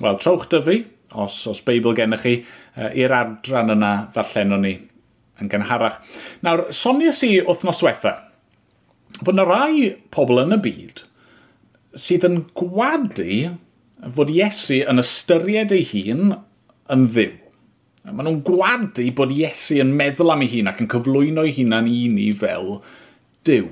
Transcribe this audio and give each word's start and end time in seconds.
wel, 0.00 0.18
trowch 0.22 0.48
dyfu, 0.52 0.78
os, 1.12 1.42
os 1.50 1.62
Beibl 1.66 1.96
gennych 1.98 2.24
chi, 2.24 2.34
i'r 2.96 3.14
adran 3.16 3.74
yna 3.74 3.92
ddarllen 4.14 4.56
o'n 4.56 4.66
ni 4.66 4.74
yn 5.42 5.50
gynharach. 5.52 6.00
Nawr, 6.46 6.68
sonia 6.72 7.12
si 7.16 7.34
wythnos 7.44 7.82
wetha, 7.84 8.16
fod 9.20 9.34
yna 9.34 9.48
rai 9.48 9.90
pobl 10.14 10.44
yn 10.46 10.56
y 10.56 10.62
byd 10.62 11.06
sydd 11.98 12.24
yn 12.28 12.40
gwadu 12.56 13.52
fod 14.16 14.32
Iesu 14.32 14.80
yn 14.88 15.02
ystyried 15.02 15.74
ei 15.76 15.84
hun 15.92 16.34
yn 16.92 17.06
ddiw. 17.12 17.36
Maen 18.08 18.26
nhw'n 18.26 18.42
gwadu 18.46 19.06
bod 19.14 19.34
Iesu 19.34 19.78
yn 19.82 19.92
meddwl 19.98 20.32
am 20.34 20.42
ei 20.42 20.50
hun 20.56 20.70
ac 20.72 20.80
yn 20.82 20.90
cyflwyno 20.90 21.44
ei 21.46 21.54
hunan 21.58 21.90
i 21.90 22.06
ni 22.10 22.30
fel 22.34 22.80
diw. 23.46 23.68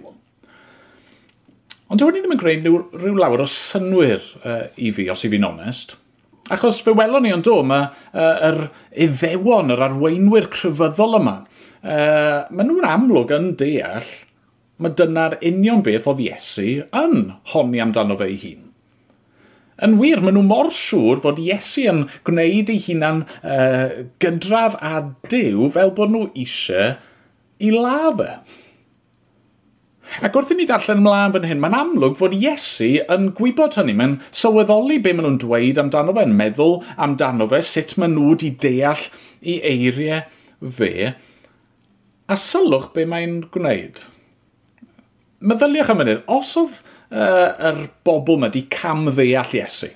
Ond 1.91 1.99
dwi'n 1.99 2.15
ni 2.15 2.23
ddim 2.23 2.37
yn 2.37 2.43
gwneud 2.43 2.67
rhyw, 2.67 2.83
rhyw 2.95 3.17
lawer 3.19 3.43
o 3.43 3.49
synwyr 3.51 4.23
uh, 4.45 4.69
i 4.79 4.93
fi, 4.95 5.09
os 5.11 5.25
i 5.27 5.33
fi'n 5.33 5.49
onest. 5.49 5.97
Achos 6.51 6.81
fe 6.83 6.95
welon 6.99 7.23
ni 7.25 7.31
ond 7.35 7.47
do, 7.47 7.61
mae 7.67 7.87
uh, 7.87 8.49
yr 8.49 8.65
iddewon, 9.07 9.71
yr 9.71 9.85
arweinwyr 9.87 10.49
cryfyddol 10.51 11.21
yma, 11.21 11.37
uh, 11.85 12.41
maen 12.51 12.67
nhw'n 12.71 12.89
amlwg 12.89 13.35
yn 13.37 13.53
deall, 13.61 14.09
mae 14.83 14.97
dyna'r 14.99 15.39
union 15.47 15.85
beth 15.87 16.09
oedd 16.11 16.25
Iesu 16.25 16.67
yn 16.97 17.31
honni 17.53 17.83
amdano 17.85 18.17
fe 18.19 18.31
ei 18.33 18.41
hun. 18.43 18.67
Yn 19.81 19.95
wir, 20.01 20.21
maen 20.25 20.37
nhw 20.37 20.45
mor 20.49 20.73
siŵr 20.75 21.23
fod 21.23 21.39
Iesu 21.41 21.87
yn 21.93 22.03
gwneud 22.27 22.73
ei 22.73 22.83
hunan 22.89 23.23
uh, 23.41 24.09
gydraf 24.21 24.75
a 24.83 25.05
dew 25.31 25.71
fel 25.73 25.95
bod 25.97 26.13
nhw 26.13 26.27
eisiau 26.35 26.97
i 27.61 27.71
lafa. 27.77 28.41
Ac 30.19 30.35
wrth 30.35 30.51
i 30.51 30.57
ni 30.59 30.67
ddarllen 30.67 30.99
ymlaen 31.01 31.35
fan 31.35 31.47
hyn, 31.47 31.61
mae'n 31.63 31.77
amlwg 31.79 32.17
fod 32.19 32.35
Iesu 32.35 32.89
yn 33.15 33.29
gwybod 33.39 33.77
hynny. 33.79 33.95
Mae'n 33.97 34.17
sylweddoli 34.35 34.99
be 35.03 35.13
maen 35.15 35.29
nhw'n 35.29 35.39
dweud 35.45 35.79
amdano 35.81 36.15
fe, 36.17 36.25
yn 36.27 36.35
meddwl 36.39 36.81
amdano 37.07 37.47
fe, 37.53 37.61
sut 37.65 37.95
maen 38.01 38.17
nhw 38.17 38.33
wedi 38.33 38.51
deall 38.65 39.05
i 39.41 39.61
eiriau 39.71 40.25
fe, 40.81 41.13
a 42.27 42.39
sylwch 42.39 42.91
be 42.97 43.07
mae'n 43.09 43.39
gwneud. 43.55 44.03
Meddyliwch 45.41 45.95
am 45.95 46.03
hynny, 46.03 46.19
os 46.27 46.53
oedd 46.59 46.83
uh, 46.83 47.71
yr 47.71 47.87
bobl 48.07 48.41
yma 48.41 48.51
wedi 48.51 48.67
cam 48.75 49.07
ddeall 49.15 49.57
Iesu, 49.63 49.93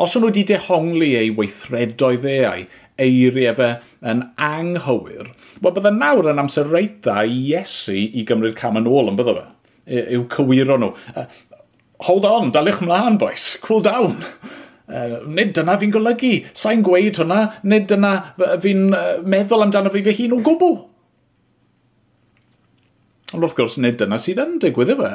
os 0.00 0.16
o'n 0.16 0.24
nhw 0.24 0.32
wedi 0.32 0.48
dehongli 0.48 1.12
ei 1.20 1.30
weithredoedd 1.36 2.24
e 2.28 2.38
a'i 2.48 2.68
eiriau 3.02 3.54
fe 3.58 3.68
yn 4.12 4.24
anghywir, 4.42 5.32
wel 5.62 5.74
bydde 5.76 5.94
nawr 5.96 6.30
yn 6.32 6.42
amser 6.42 6.68
reit 6.72 7.00
dda 7.04 7.24
i 7.26 7.38
Iesu 7.52 7.96
i 7.96 8.24
gymryd 8.28 8.56
cam 8.58 8.78
yn 8.80 8.88
ôl 8.90 9.12
yn 9.12 9.18
bydde 9.18 9.36
fe, 9.38 9.46
yw 10.16 10.24
cywiro 10.34 10.78
nhw. 10.80 10.92
Uh, 11.14 11.26
hold 12.08 12.26
on, 12.28 12.52
daliwch 12.54 12.82
mlaen 12.84 13.18
boys, 13.20 13.56
cool 13.64 13.82
down. 13.84 14.18
Uh, 14.88 15.18
nid 15.28 15.54
dyna 15.56 15.76
fi'n 15.80 15.92
golygu, 15.92 16.34
sa'n 16.56 16.84
gweud 16.86 17.18
hwnna, 17.20 17.40
nid 17.68 17.88
dyna 17.90 18.12
fi'n 18.62 18.86
uh, 18.96 19.08
meddwl 19.24 19.66
amdano 19.66 19.92
fi 19.92 20.04
fy 20.06 20.14
hun 20.22 20.38
o 20.38 20.42
gwbl. 20.46 20.78
Ond 23.34 23.44
wrth 23.44 23.58
gwrs, 23.58 23.76
nid 23.82 23.98
dyna 24.00 24.16
sydd 24.20 24.40
yn 24.40 24.56
digwydd 24.62 24.94
efo 24.94 25.10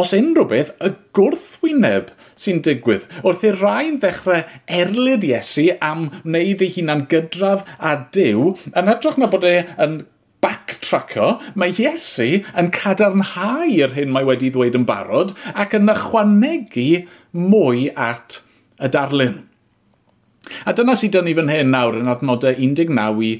os 0.00 0.14
unrhyw 0.16 0.46
beth, 0.50 0.72
y 0.80 0.92
gwrthwyneb 1.16 2.14
sy'n 2.40 2.62
digwydd. 2.66 3.08
Wrth 3.24 3.44
i'r 3.48 3.60
rhai'n 3.60 3.98
ddechrau 4.02 4.44
erlyd 4.80 5.26
Iesu 5.28 5.66
am 5.84 6.08
wneud 6.22 6.64
ei 6.64 6.72
hunan 6.76 7.04
gydradd 7.10 7.66
a 7.78 7.96
diw, 8.14 8.54
yn 8.72 8.90
edrych 8.94 9.20
na 9.20 9.28
bod 9.30 9.46
e 9.48 9.58
yn 9.76 10.00
backtraco, 10.40 11.34
mae 11.58 11.74
Iesu 11.76 12.40
yn 12.58 12.70
cadarnhau'r 12.74 13.94
hyn 13.96 14.12
mae 14.14 14.26
wedi 14.28 14.50
ddweud 14.54 14.78
yn 14.78 14.86
barod 14.88 15.34
ac 15.52 15.76
yn 15.76 15.92
ychwanegu 15.92 16.88
mwy 17.36 17.90
at 18.08 18.40
y 18.80 18.88
darlun. 18.92 19.42
A 20.64 20.72
dyna 20.76 20.96
sydd 20.98 21.14
dyn 21.18 21.28
ni 21.28 21.36
fan 21.36 21.52
hyn 21.52 21.74
nawr 21.74 21.98
yn 22.00 22.08
adnodau 22.10 22.56
19 22.56 23.20
i 23.26 23.34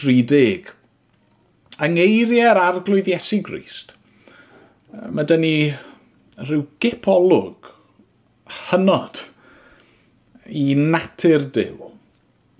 30. 0.00 0.72
Yng 1.84 1.98
ngeiriau'r 1.98 2.62
arglwydd 2.62 3.10
Iesu 3.12 3.42
Grist, 3.44 3.92
mae 5.12 5.28
dyn 5.28 5.44
ni 5.44 5.56
rhyw 6.36 6.66
gipolwg 6.82 7.70
hynod 8.68 9.22
i 10.46 10.74
natur 10.78 11.46
Dyw, 11.56 11.92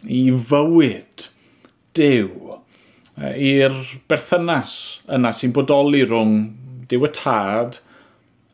i 0.08 0.20
fywyd 0.48 1.26
Dyw, 1.96 2.56
i'r 3.16 3.76
berthynas 4.08 4.78
yna 5.12 5.32
sy'n 5.36 5.54
bodoli 5.56 6.02
rhwng 6.06 6.38
Dyw 6.88 7.06
y 7.08 7.12
tad 7.18 7.80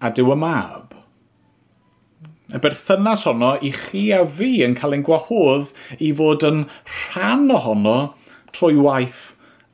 a 0.03 0.11
Dyw 0.11 0.35
y 0.35 0.39
mab. 0.43 0.99
Y 2.53 2.61
berthynas 2.61 3.25
honno 3.29 3.55
i 3.65 3.73
chi 3.77 4.09
a 4.13 4.25
fi 4.29 4.59
yn 4.67 4.77
cael 4.77 4.99
ein 4.99 5.07
gwahodd 5.07 5.71
i 6.03 6.11
fod 6.19 6.45
yn 6.49 6.67
rhan 6.99 7.49
ohono 7.55 7.99
trwy 8.53 8.77
waith 8.83 9.31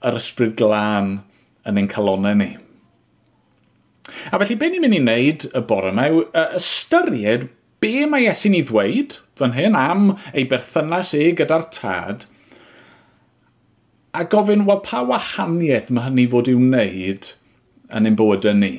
yr 0.06 0.20
ysbryd 0.20 0.54
glân 0.60 1.18
yn 1.66 1.80
ein 1.80 1.90
calonau 1.90 2.36
ni. 2.38 2.52
A 4.28 4.38
felly, 4.38 4.58
be 4.60 4.68
ni'n 4.72 4.84
mynd 4.84 4.98
i 4.98 5.02
wneud 5.02 5.46
y 5.56 5.62
bore 5.68 5.92
yma 5.92 6.08
yw 6.12 6.24
ystyried 6.58 7.48
be 7.82 8.06
mae 8.10 8.26
Iesu'n 8.26 8.56
ei 8.58 8.66
ddweud 8.66 9.20
fan 9.38 9.54
hyn 9.54 9.78
am 9.78 10.10
ei 10.32 10.44
berthynas 10.50 11.14
e 11.16 11.30
gyda'r 11.38 11.68
tad 11.74 12.26
a 14.18 14.24
gofyn, 14.24 14.66
wel, 14.66 14.80
pa 14.82 15.02
wahaniaeth 15.06 15.92
mae 15.94 16.08
hynny 16.08 16.26
fod 16.32 16.48
i'w 16.50 16.58
wneud 16.58 17.32
yn 17.94 18.08
ein 18.08 18.16
bod 18.18 18.46
yn 18.48 18.62
ni? 18.64 18.72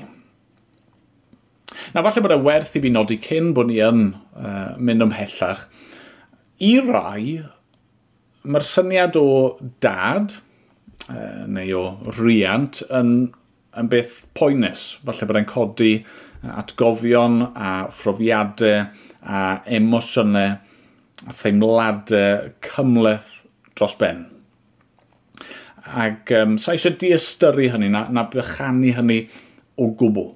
Na, 1.93 2.03
falle 2.03 2.23
bod 2.25 2.35
y 2.35 2.39
werth 2.43 2.75
i 2.77 2.81
fi 2.83 2.91
nodi 2.93 3.17
cyn 3.23 3.53
bod 3.57 3.69
ni 3.69 3.79
yn 3.85 4.03
uh, 4.35 4.75
mynd 4.77 5.05
ymhellach. 5.05 5.63
I 6.65 6.73
rai, 6.83 7.39
mae'r 8.43 8.67
syniad 8.67 9.17
o 9.19 9.29
dad, 9.85 10.35
uh, 11.07 11.45
neu 11.47 11.75
o 11.77 11.85
riant, 12.17 12.81
yn 12.89 13.29
yn 13.77 13.89
beth 13.91 14.23
poenus. 14.37 14.95
Falle 15.05 15.27
bod 15.29 15.39
e'n 15.39 15.49
codi 15.49 15.93
atgofion 16.59 17.41
a 17.51 17.73
phrofiadau 17.93 18.87
a 19.27 19.43
emosiynau 19.77 20.57
a 21.27 21.35
theimladau 21.35 22.51
cymleth 22.63 23.31
dros 23.75 23.95
ben. 23.99 24.25
Ac 25.89 26.31
um, 26.37 26.57
sa 26.61 26.75
eisiau 26.75 26.97
diastyru 27.01 27.69
hynny 27.73 27.89
na, 27.91 28.05
na 28.13 28.25
bychanu 28.29 28.93
hynny 28.97 29.21
o 29.79 29.89
gwbl. 29.99 30.33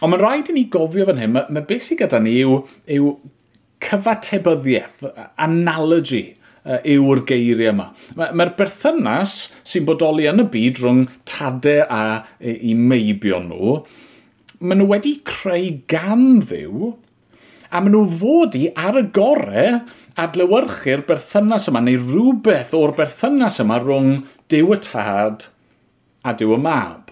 Ond 0.00 0.12
mae'n 0.12 0.22
rhaid 0.22 0.50
i 0.52 0.56
ni 0.56 0.64
gofio 0.72 1.06
fan 1.08 1.20
hyn, 1.20 1.34
mae, 1.34 1.48
mae 1.52 1.66
beth 1.68 1.84
sydd 1.86 2.00
gyda 2.02 2.20
ni 2.24 2.38
yw, 2.40 2.60
yw 2.88 3.14
cyfatebyddiaeth, 3.84 5.02
analogy 5.40 6.22
yw'r 6.64 7.22
geiriau 7.28 7.72
yma. 7.72 7.88
Mae'r 8.16 8.34
ma 8.36 8.48
berthynas 8.58 9.36
sy'n 9.64 9.86
bodoli 9.88 10.28
yn 10.30 10.44
y 10.44 10.46
byd 10.52 10.80
rhwng 10.82 11.04
tadau 11.28 11.84
a 11.86 12.02
i, 12.38 12.72
i 12.72 12.74
meibio 12.76 13.40
nhw, 13.44 13.78
maen 14.60 14.82
nhw 14.82 14.90
wedi 14.90 15.14
creu 15.26 15.70
gan 15.90 16.42
ddiw, 16.44 16.92
a 17.70 17.80
maen 17.80 17.94
nhw 17.94 18.04
fod 18.20 18.58
i 18.58 18.66
ar 18.76 18.98
y 19.00 19.06
gorau 19.16 19.78
adlewyrchu'r 20.20 21.06
berthynas 21.08 21.70
yma, 21.70 21.82
neu 21.84 22.00
rhywbeth 22.00 22.74
o'r 22.76 22.92
berthynas 22.98 23.60
yma 23.64 23.80
rhwng 23.80 24.18
diw 24.52 24.74
y 24.76 24.80
tad 24.84 25.48
a 26.26 26.34
diw 26.36 26.58
y 26.58 26.60
mab. 26.60 27.08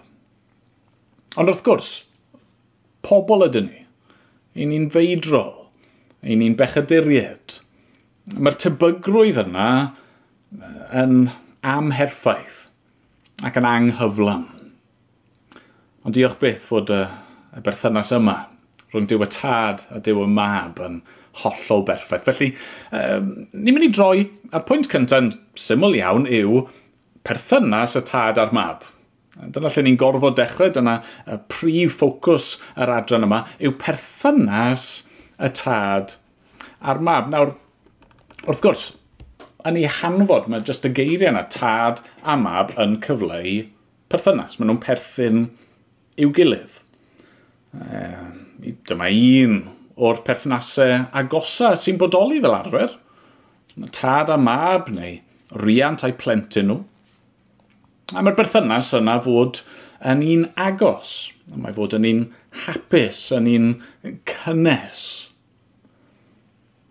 Ond 1.39 1.49
wrth 1.49 1.65
gwrs, 1.65 1.93
pobl 3.07 3.47
ydyn 3.47 3.71
ni. 3.71 3.87
Ein 4.59 4.73
ni'n 4.75 4.89
feidrol. 4.93 5.55
Ein 6.27 6.43
ni'n 6.43 6.57
bechaduried 6.59 7.61
mae'r 8.37 8.59
tebygrwydd 8.61 9.41
yna 9.47 9.69
yn 10.97 11.29
amherffaith 11.67 12.67
ac 13.47 13.59
yn 13.61 13.69
anghyflym. 13.69 14.47
Ond 16.05 16.17
diolch 16.17 16.39
beth 16.41 16.67
fod 16.71 16.93
y, 16.93 17.03
y 17.57 17.63
berthynas 17.65 18.13
yma 18.17 18.39
rhwng 18.93 19.09
diw 19.09 19.25
y 19.25 19.29
tad 19.33 19.85
a 19.93 20.01
diw 20.05 20.23
y 20.25 20.29
mab 20.33 20.81
yn 20.85 21.01
hollol 21.43 21.85
berffaith. 21.89 22.25
Felly, 22.27 22.53
um, 22.97 23.33
ni'n 23.53 23.75
mynd 23.77 23.89
i 23.89 23.91
droi, 23.95 24.23
a'r 24.53 24.65
pwynt 24.69 24.89
cyntaf 24.93 25.37
syml 25.61 25.97
iawn 25.99 26.27
yw 26.27 26.65
perthynas 27.29 27.97
y 27.99 28.05
tad 28.09 28.41
a'r 28.41 28.55
mab. 28.57 28.87
Dyna 29.39 29.71
lle 29.71 29.85
ni'n 29.87 29.99
gorfod 30.01 30.39
dechrau, 30.39 30.73
dyna 30.75 30.99
y 31.29 31.37
prif 31.53 31.99
ffocws 32.01 32.57
yr 32.81 32.91
adran 32.97 33.29
yma, 33.29 33.45
yw 33.61 33.77
perthynas 33.79 34.89
y 35.39 35.53
tad 35.61 36.17
a'r 36.81 37.03
mab. 37.05 37.29
Nawr, 37.31 37.55
wrth 38.47 38.63
gwrs, 38.65 38.85
yn 39.67 39.79
ei 39.79 39.89
hanfod 39.99 40.47
mae 40.51 40.65
jyst 40.67 40.87
y 40.87 40.93
geiriau 40.95 41.33
yna, 41.33 41.45
tad 41.53 42.03
a 42.23 42.37
mab 42.39 42.75
yn 42.81 42.99
cyfleu 43.05 43.65
perthynas. 44.13 44.59
Maen 44.59 44.73
nhw'n 44.73 44.83
perthyn 44.85 45.49
i'w 46.19 46.33
gilydd. 46.35 46.79
E, 47.79 48.05
dyma 48.89 49.11
un 49.13 49.59
o'r 49.99 50.23
perthynasau 50.27 51.09
agosa 51.21 51.75
sy'n 51.77 51.99
bodoli 52.01 52.41
fel 52.43 52.57
arfer. 52.57 52.95
Tad 53.95 54.31
a 54.35 54.39
mab 54.41 54.89
neu 54.95 55.19
riant 55.63 56.05
a'i 56.07 56.15
plentyn 56.19 56.71
nhw. 56.71 56.81
A 58.17 58.23
mae'r 58.25 58.39
berthynas 58.39 58.95
yna 58.97 59.19
fod 59.25 59.63
yn 60.07 60.23
un 60.25 60.47
agos. 60.57 61.33
Mae 61.55 61.75
fod 61.77 61.97
yn 61.99 62.07
un 62.09 62.23
hapus, 62.65 63.21
yn 63.37 63.49
un 63.53 63.69
cynnes 64.29 65.28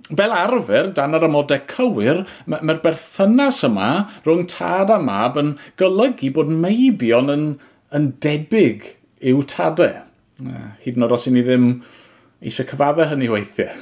fel 0.07 0.33
arfer, 0.33 0.91
dan 0.95 1.15
yr 1.17 1.25
amodau 1.27 1.63
cywir, 1.71 2.23
mae'r 2.47 2.65
ma 2.67 2.77
berthynas 2.83 3.63
yma 3.67 3.89
rhwng 4.25 4.45
tad 4.51 4.91
a 4.93 4.99
mab 5.03 5.39
yn 5.39 5.55
golygu 5.79 6.31
bod 6.35 6.51
meibion 6.51 7.33
yn, 7.33 7.47
yn 7.95 8.11
debyg 8.23 8.93
i'w 9.27 9.43
tadau. 9.49 10.03
Hyd 10.83 10.97
yn 10.97 11.07
oed 11.07 11.15
os 11.17 11.27
i 11.27 11.33
ni 11.33 11.43
ddim 11.45 11.69
eisiau 12.43 12.69
cyfadda 12.69 13.09
hynny 13.11 13.29
weithiau. 13.33 13.73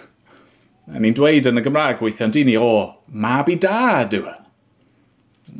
A 0.85 1.01
ni'n 1.01 1.15
dweud 1.17 1.49
yn 1.49 1.59
y 1.59 1.63
Gymraeg 1.65 2.01
weithiau, 2.03 2.29
ond 2.29 2.39
i 2.39 2.45
ni, 2.47 2.57
o, 2.57 2.95
mab 3.09 3.49
i 3.51 3.57
dad 3.61 4.13
yw 4.15 4.29
e. 4.29 4.35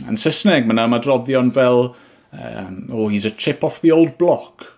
Yn 0.06 0.19
Saesneg, 0.19 0.65
mae 0.65 0.75
yna 0.75 0.88
madroddion 0.91 1.51
fel, 1.56 1.89
um, 2.33 2.77
oh, 2.91 3.07
he's 3.09 3.25
a 3.25 3.31
chip 3.31 3.63
off 3.63 3.81
the 3.81 3.94
old 3.94 4.17
block. 4.17 4.71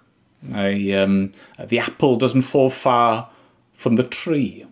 Neu, 0.47 1.03
um, 1.03 1.31
the 1.67 1.79
apple 1.79 2.15
doesn't 2.17 2.43
fall 2.43 2.69
far 2.69 3.29
from 3.73 3.95
the 3.95 4.03
tree. 4.03 4.65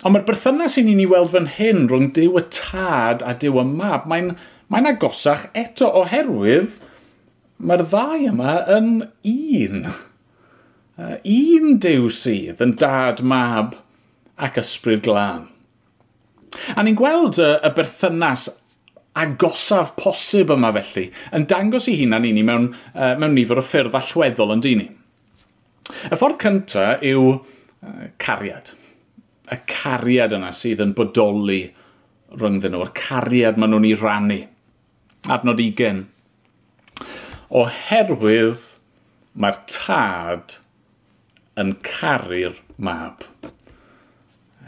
Ond 0.00 0.14
mae'r 0.14 0.24
berthynas 0.24 0.78
i 0.80 0.84
ni'n 0.86 1.02
ei 1.02 1.08
weld 1.10 1.34
fan 1.34 1.48
hyn 1.58 1.82
rhwng 1.90 2.06
dew 2.16 2.38
y 2.40 2.42
tad 2.56 3.20
a 3.20 3.34
dew 3.36 3.58
y 3.60 3.64
mab, 3.68 4.06
mae'n 4.08 4.30
mae 4.72 4.86
agosach 4.88 5.50
eto 5.52 5.90
oherwydd 6.00 6.78
mae'r 7.60 7.84
ddau 7.90 8.22
yma 8.30 8.54
yn 8.72 8.88
un. 9.28 9.90
Uh, 10.96 11.18
un 11.20 11.76
dew 11.84 12.08
sydd 12.16 12.64
yn 12.64 12.72
dad 12.80 13.20
mab 13.20 13.76
ac 14.40 14.56
ysbryd 14.62 15.04
glân. 15.04 15.50
A 16.72 16.80
ni'n 16.80 16.96
gweld 16.96 17.36
y, 17.36 17.52
y 17.60 17.74
berthynas 17.76 18.48
agosaf 19.20 19.92
posib 20.00 20.54
yma 20.56 20.72
felly 20.80 21.10
yn 21.36 21.44
dangos 21.50 21.90
i 21.92 21.98
hunan 22.00 22.24
i 22.24 22.32
ni 22.32 22.46
mewn, 22.46 22.70
uh, 22.96 23.18
mewn 23.20 23.36
nifer 23.36 23.60
o 23.60 23.68
ffyrdd 23.68 24.00
allweddol 24.00 24.56
yn 24.56 24.64
dyn 24.64 24.84
ni. 24.86 24.90
Y 26.08 26.16
ffordd 26.16 26.40
cyntaf 26.40 27.04
yw 27.04 27.34
uh, 27.36 28.12
cariad 28.22 28.72
y 29.50 29.58
cariad 29.70 30.34
yna 30.36 30.52
sydd 30.54 30.82
yn 30.84 30.94
bodoli 30.96 31.62
rhyngddyn 32.38 32.74
nhw, 32.74 32.86
y 32.86 32.94
cariad 32.96 33.58
maen 33.58 33.74
nhw'n 33.74 33.88
ei 33.88 33.96
rannu. 33.98 34.40
Adnod 35.30 35.60
20. 35.60 36.04
Oherwydd 37.60 38.66
mae'r 39.40 39.58
tad 39.70 40.58
yn 41.60 41.74
caru'r 41.86 42.60
mab. 42.78 43.26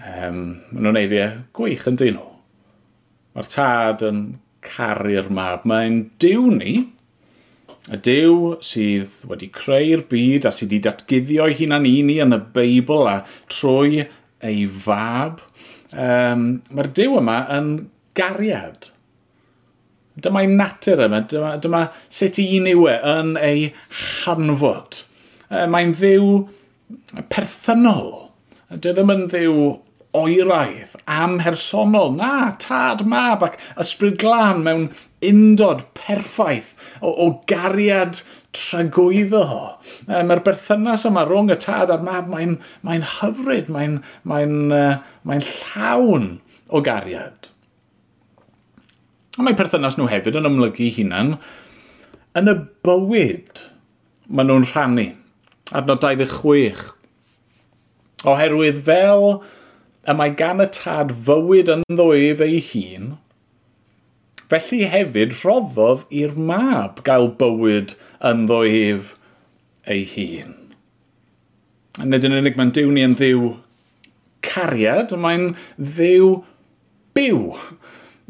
Um, 0.02 0.40
maen 0.72 0.82
nhw'n 0.82 0.98
neud 0.98 1.14
e 1.14 1.28
gwych 1.54 1.86
yn 1.90 2.00
dyn 2.00 2.18
nhw. 2.18 2.32
Mae'r 3.36 3.52
tad 3.52 4.02
yn 4.06 4.24
caru'r 4.66 5.30
mab. 5.34 5.62
Mae'n 5.68 6.02
diw 6.22 6.48
ni, 6.56 6.74
y 7.90 7.98
diw 8.06 8.56
sydd 8.62 9.22
wedi 9.30 9.48
creu'r 9.54 10.02
byd 10.10 10.46
a 10.46 10.52
sydd 10.54 10.72
wedi 10.72 10.82
datguddio 10.88 11.46
ei 11.48 11.56
hunan 11.58 11.86
i 11.88 11.96
ni 12.06 12.18
yn 12.22 12.36
y 12.36 12.42
Beibl 12.54 13.08
a 13.10 13.20
trwy 13.50 14.04
ei 14.46 14.64
fab. 14.66 15.42
Um, 15.92 16.62
Mae'r 16.72 16.90
diw 16.96 17.18
yma 17.20 17.38
yn 17.56 17.70
gariad. 18.18 18.90
Dyma'i 20.22 20.48
natur 20.50 21.00
yma, 21.06 21.22
dyma, 21.28 21.54
dyma 21.62 21.84
sut 22.12 22.40
i 22.42 22.48
yw 22.58 22.88
e 22.90 22.96
yn 23.14 23.36
ei 23.40 23.70
hanfod. 24.24 25.02
Uh, 25.48 25.64
Mae'n 25.72 25.94
ddiw 25.96 26.34
perthynol. 27.32 28.12
Dwi 28.72 28.92
ddim 28.96 29.12
yn 29.14 29.26
ddiw 29.32 29.56
oeraidd, 30.16 30.96
amhersonol, 31.08 32.12
na, 32.18 32.52
tad 32.60 33.06
mab 33.08 33.44
ac 33.46 33.58
ysbryd 33.80 34.18
glân 34.20 34.62
mewn 34.66 34.90
undod 35.24 35.86
perffaith 35.96 36.74
o, 37.00 37.08
o 37.08 37.26
gariad 37.48 38.20
tragwyddo 38.52 39.46
E, 40.02 40.20
mae'r 40.26 40.42
berthynas 40.44 41.06
yma 41.08 41.22
rhwng 41.26 41.52
y 41.54 41.56
tad 41.62 41.90
a'r 41.92 42.02
mab, 42.04 42.28
mae'n 42.30 42.56
mae 42.86 43.00
hyfryd, 43.18 43.70
mae'n 43.72 44.00
mae 44.28 44.46
uh, 44.74 44.96
mae 45.28 45.42
llawn 45.46 46.28
o 46.72 46.82
gariad. 46.84 47.50
A 49.38 49.46
mae 49.46 49.56
perthynas 49.56 49.96
nhw 49.98 50.08
hefyd 50.10 50.36
yn 50.40 50.48
ymlygu 50.50 50.90
hunan 50.98 51.36
yn 52.38 52.50
y 52.50 52.56
bywyd 52.84 53.64
maen 54.28 54.50
nhw'n 54.50 54.68
rhannu. 54.72 55.06
Adnod 55.72 56.02
26. 56.04 56.90
Oherwydd 58.28 58.82
fel 58.84 59.26
y 60.02 60.14
mae 60.18 60.32
gan 60.38 60.62
y 60.62 60.68
tad 60.74 61.12
fywyd 61.26 61.70
yn 61.70 61.84
ddwyf 61.90 62.40
ei 62.44 62.58
hun, 62.72 63.12
felly 64.52 64.82
hefyd 64.92 65.36
rhoddodd 65.38 66.06
i'r 66.22 66.34
mab 66.50 67.02
gael 67.06 67.30
bywyd 67.40 67.94
yn 68.30 68.46
ddwyf 68.50 69.14
ei 69.90 70.02
hun. 70.14 70.56
A 72.00 72.08
nid 72.08 72.24
yn 72.26 72.34
unig 72.38 72.58
mae'n 72.58 72.72
diw 72.74 72.90
ni 72.92 73.04
yn 73.04 73.14
ddiw 73.18 73.52
cariad, 74.46 75.14
mae'n 75.18 75.52
ddiw 75.76 76.34
byw. 77.16 77.40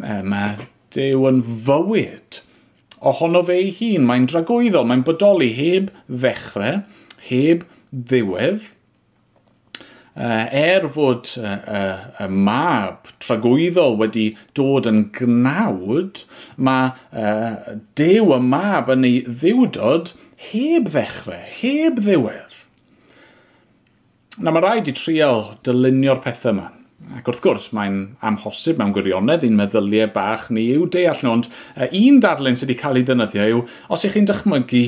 Mae 0.02 0.68
diw 0.94 1.26
yn 1.30 1.40
fywyd. 1.66 2.42
Ohono 3.02 3.42
fe 3.46 3.58
ei 3.58 3.72
hun, 3.78 4.06
mae'n 4.08 4.28
dragwyddo, 4.30 4.84
mae'n 4.86 5.04
bodoli 5.06 5.50
heb 5.56 5.90
ddechrau, 6.06 6.82
heb 7.28 7.64
ddiwedd 7.90 8.68
er 10.14 10.88
fod 10.92 11.30
y 11.40 12.26
mab 12.28 13.08
tragwyddol 13.22 13.96
wedi 14.00 14.26
dod 14.58 14.88
yn 14.90 15.06
gnawd, 15.16 16.24
mae 16.56 16.92
dew 17.98 18.34
y 18.36 18.40
mab 18.44 18.92
yn 18.92 19.08
ei 19.08 19.22
ddiwdod 19.28 20.12
heb 20.50 20.90
ddechrau, 20.92 21.46
heb 21.62 22.02
ddiwedd. 22.02 22.60
Na 24.42 24.52
mae 24.52 24.64
rhaid 24.64 24.88
i 24.88 24.94
trial 24.96 25.52
dylunio'r 25.64 26.22
pethau 26.24 26.54
yma. 26.54 26.70
Ac 27.18 27.26
wrth 27.28 27.42
gwrs, 27.44 27.68
mae'n 27.74 27.96
amhosib 28.24 28.78
mewn 28.78 28.92
gwirionedd 28.94 29.42
i'n 29.46 29.56
meddyliau 29.58 30.08
bach 30.14 30.46
ni 30.54 30.68
yw 30.76 30.86
deall 30.92 31.20
nhw, 31.24 31.32
ond 31.34 31.48
un 31.98 32.20
darlun 32.22 32.56
sydd 32.56 32.70
wedi 32.70 32.78
cael 32.80 33.00
ei 33.00 33.06
ddynyddio 33.08 33.46
yw 33.50 33.62
os 33.92 34.06
ych 34.06 34.14
chi'n 34.16 34.28
dychmygu 34.30 34.82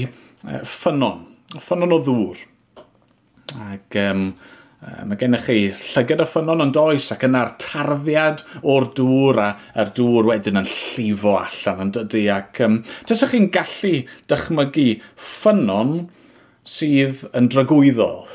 ffynon, 0.62 1.24
ffynon 1.58 1.96
o 1.96 2.00
ddŵr. 2.06 2.44
Ac 3.66 3.98
um, 4.04 4.28
Mae 4.84 5.16
gennych 5.16 5.46
chi 5.46 5.60
llygad 5.72 6.20
y 6.20 6.26
ffynon 6.28 6.60
yn 6.64 6.72
does 6.74 7.06
ac 7.14 7.22
yna'r 7.24 7.54
tarddiad 7.62 8.42
o'r 8.68 8.86
dŵr 8.98 9.40
a 9.40 9.46
a'r 9.80 9.92
dŵr 9.96 10.28
wedyn 10.28 10.60
yn 10.60 10.68
llifo 10.68 11.38
allan 11.38 11.86
yn 11.86 11.92
dydy 11.94 12.24
ac 12.34 12.60
um, 12.66 12.76
tysach 13.08 13.32
chi'n 13.32 13.48
gallu 13.54 13.94
dychmygu 14.28 14.86
ffynon 15.16 15.94
sydd 16.68 17.24
yn 17.32 17.48
dragwyddol. 17.52 18.26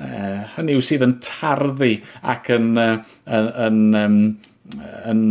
Uh, 0.00 0.48
hynny 0.54 0.78
yw 0.78 0.84
sydd 0.84 1.04
yn 1.04 1.18
tarddu 1.24 1.92
ac 2.24 2.48
yn, 2.56 2.72
uh, 2.80 2.94
yn, 3.28 3.50
yn, 3.66 3.80
um, 4.00 4.20
yn 5.12 5.24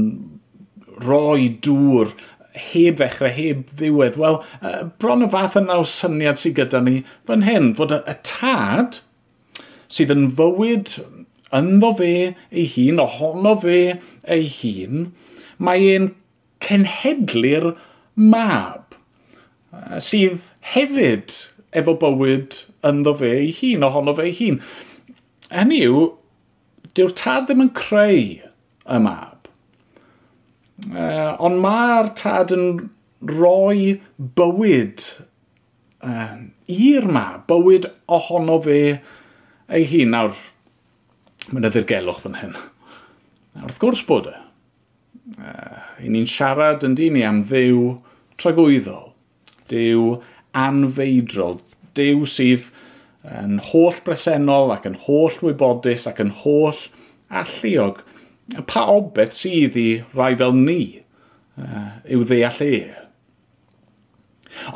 roi 1.01 1.49
dŵr 1.65 2.13
heb 2.69 2.99
ddechrau, 2.99 3.33
heb 3.33 3.71
ddiwedd. 3.79 4.19
Wel, 4.21 4.43
uh, 4.61 4.81
bron 5.01 5.25
y 5.25 5.31
fath 5.33 5.57
yna 5.57 5.81
o 5.81 5.87
syniad 5.89 6.37
sydd 6.41 6.59
gyda 6.61 6.83
ni 6.85 6.99
fan 7.25 7.47
hyn, 7.47 7.73
fod 7.77 7.97
y, 7.97 8.03
y 8.05 8.21
tad 8.27 9.01
sydd 9.91 10.13
yn 10.15 10.29
fywyd 10.37 10.95
ynddo 11.57 11.91
fe 11.99 12.11
ei 12.49 12.67
hun, 12.75 13.01
ohono 13.03 13.55
fe 13.59 13.79
ei 14.35 14.47
hun, 14.57 15.09
mae 15.59 15.89
e'n 15.95 16.11
cenhedlu'r 16.63 17.73
mab, 18.15 18.95
sydd 20.03 20.39
hefyd 20.73 21.35
efo 21.75 21.95
bywyd 21.99 22.61
ynddo 22.87 23.13
fe 23.19 23.33
ei 23.41 23.51
hun, 23.59 23.85
ohono 23.87 24.15
fe 24.17 24.29
ei 24.29 24.37
hun. 24.39 24.61
Hynny 25.51 25.81
yw, 25.87 26.05
dyw'r 26.95 27.13
tad 27.19 27.49
ddim 27.49 27.65
yn 27.65 27.73
creu 27.75 28.23
y 28.41 29.01
mab. 29.03 29.49
Uh, 30.91 31.37
ond 31.43 31.59
mae'r 31.61 32.09
tad 32.17 32.53
yn 32.55 32.87
rhoi 33.29 33.99
bywyd 34.39 35.03
uh, 36.01 36.39
i'r 36.71 37.07
mab, 37.11 37.43
bywyd 37.51 37.85
ohono 38.09 38.57
fe 38.65 38.79
ei 39.71 39.87
hun 39.87 40.11
nawr, 40.13 40.37
mae'n 41.51 41.67
eddirgelwch 41.69 42.21
fan 42.25 42.39
hyn. 42.41 42.55
A 43.57 43.65
wrth 43.65 43.79
gwrs 43.81 44.03
bod 44.07 44.29
e. 44.31 44.37
Uh, 45.37 45.79
I 46.03 46.11
ni'n 46.11 46.27
siarad 46.27 46.83
yn 46.87 46.95
dyn 46.97 47.15
ni 47.15 47.23
am 47.27 47.41
ddew 47.47 47.95
tragwyddol, 48.41 49.11
dew 49.71 50.17
anfeidrol, 50.57 51.59
dew 51.95 52.25
sydd 52.27 52.71
yn 53.27 53.59
holl 53.69 53.99
bresennol 54.05 54.73
ac 54.73 54.87
yn 54.89 54.97
holl 55.05 55.37
wybodus 55.45 56.07
ac 56.09 56.19
yn 56.23 56.33
holl 56.41 56.79
alluog. 57.41 58.01
Pa 58.67 58.87
obeth 58.91 59.35
sydd 59.37 59.77
i 59.79 59.87
rai 60.17 60.33
fel 60.39 60.57
ni 60.57 60.81
uh, 61.61 62.01
yw 62.09 62.25
ddeall 62.27 62.63
e? 62.65 62.75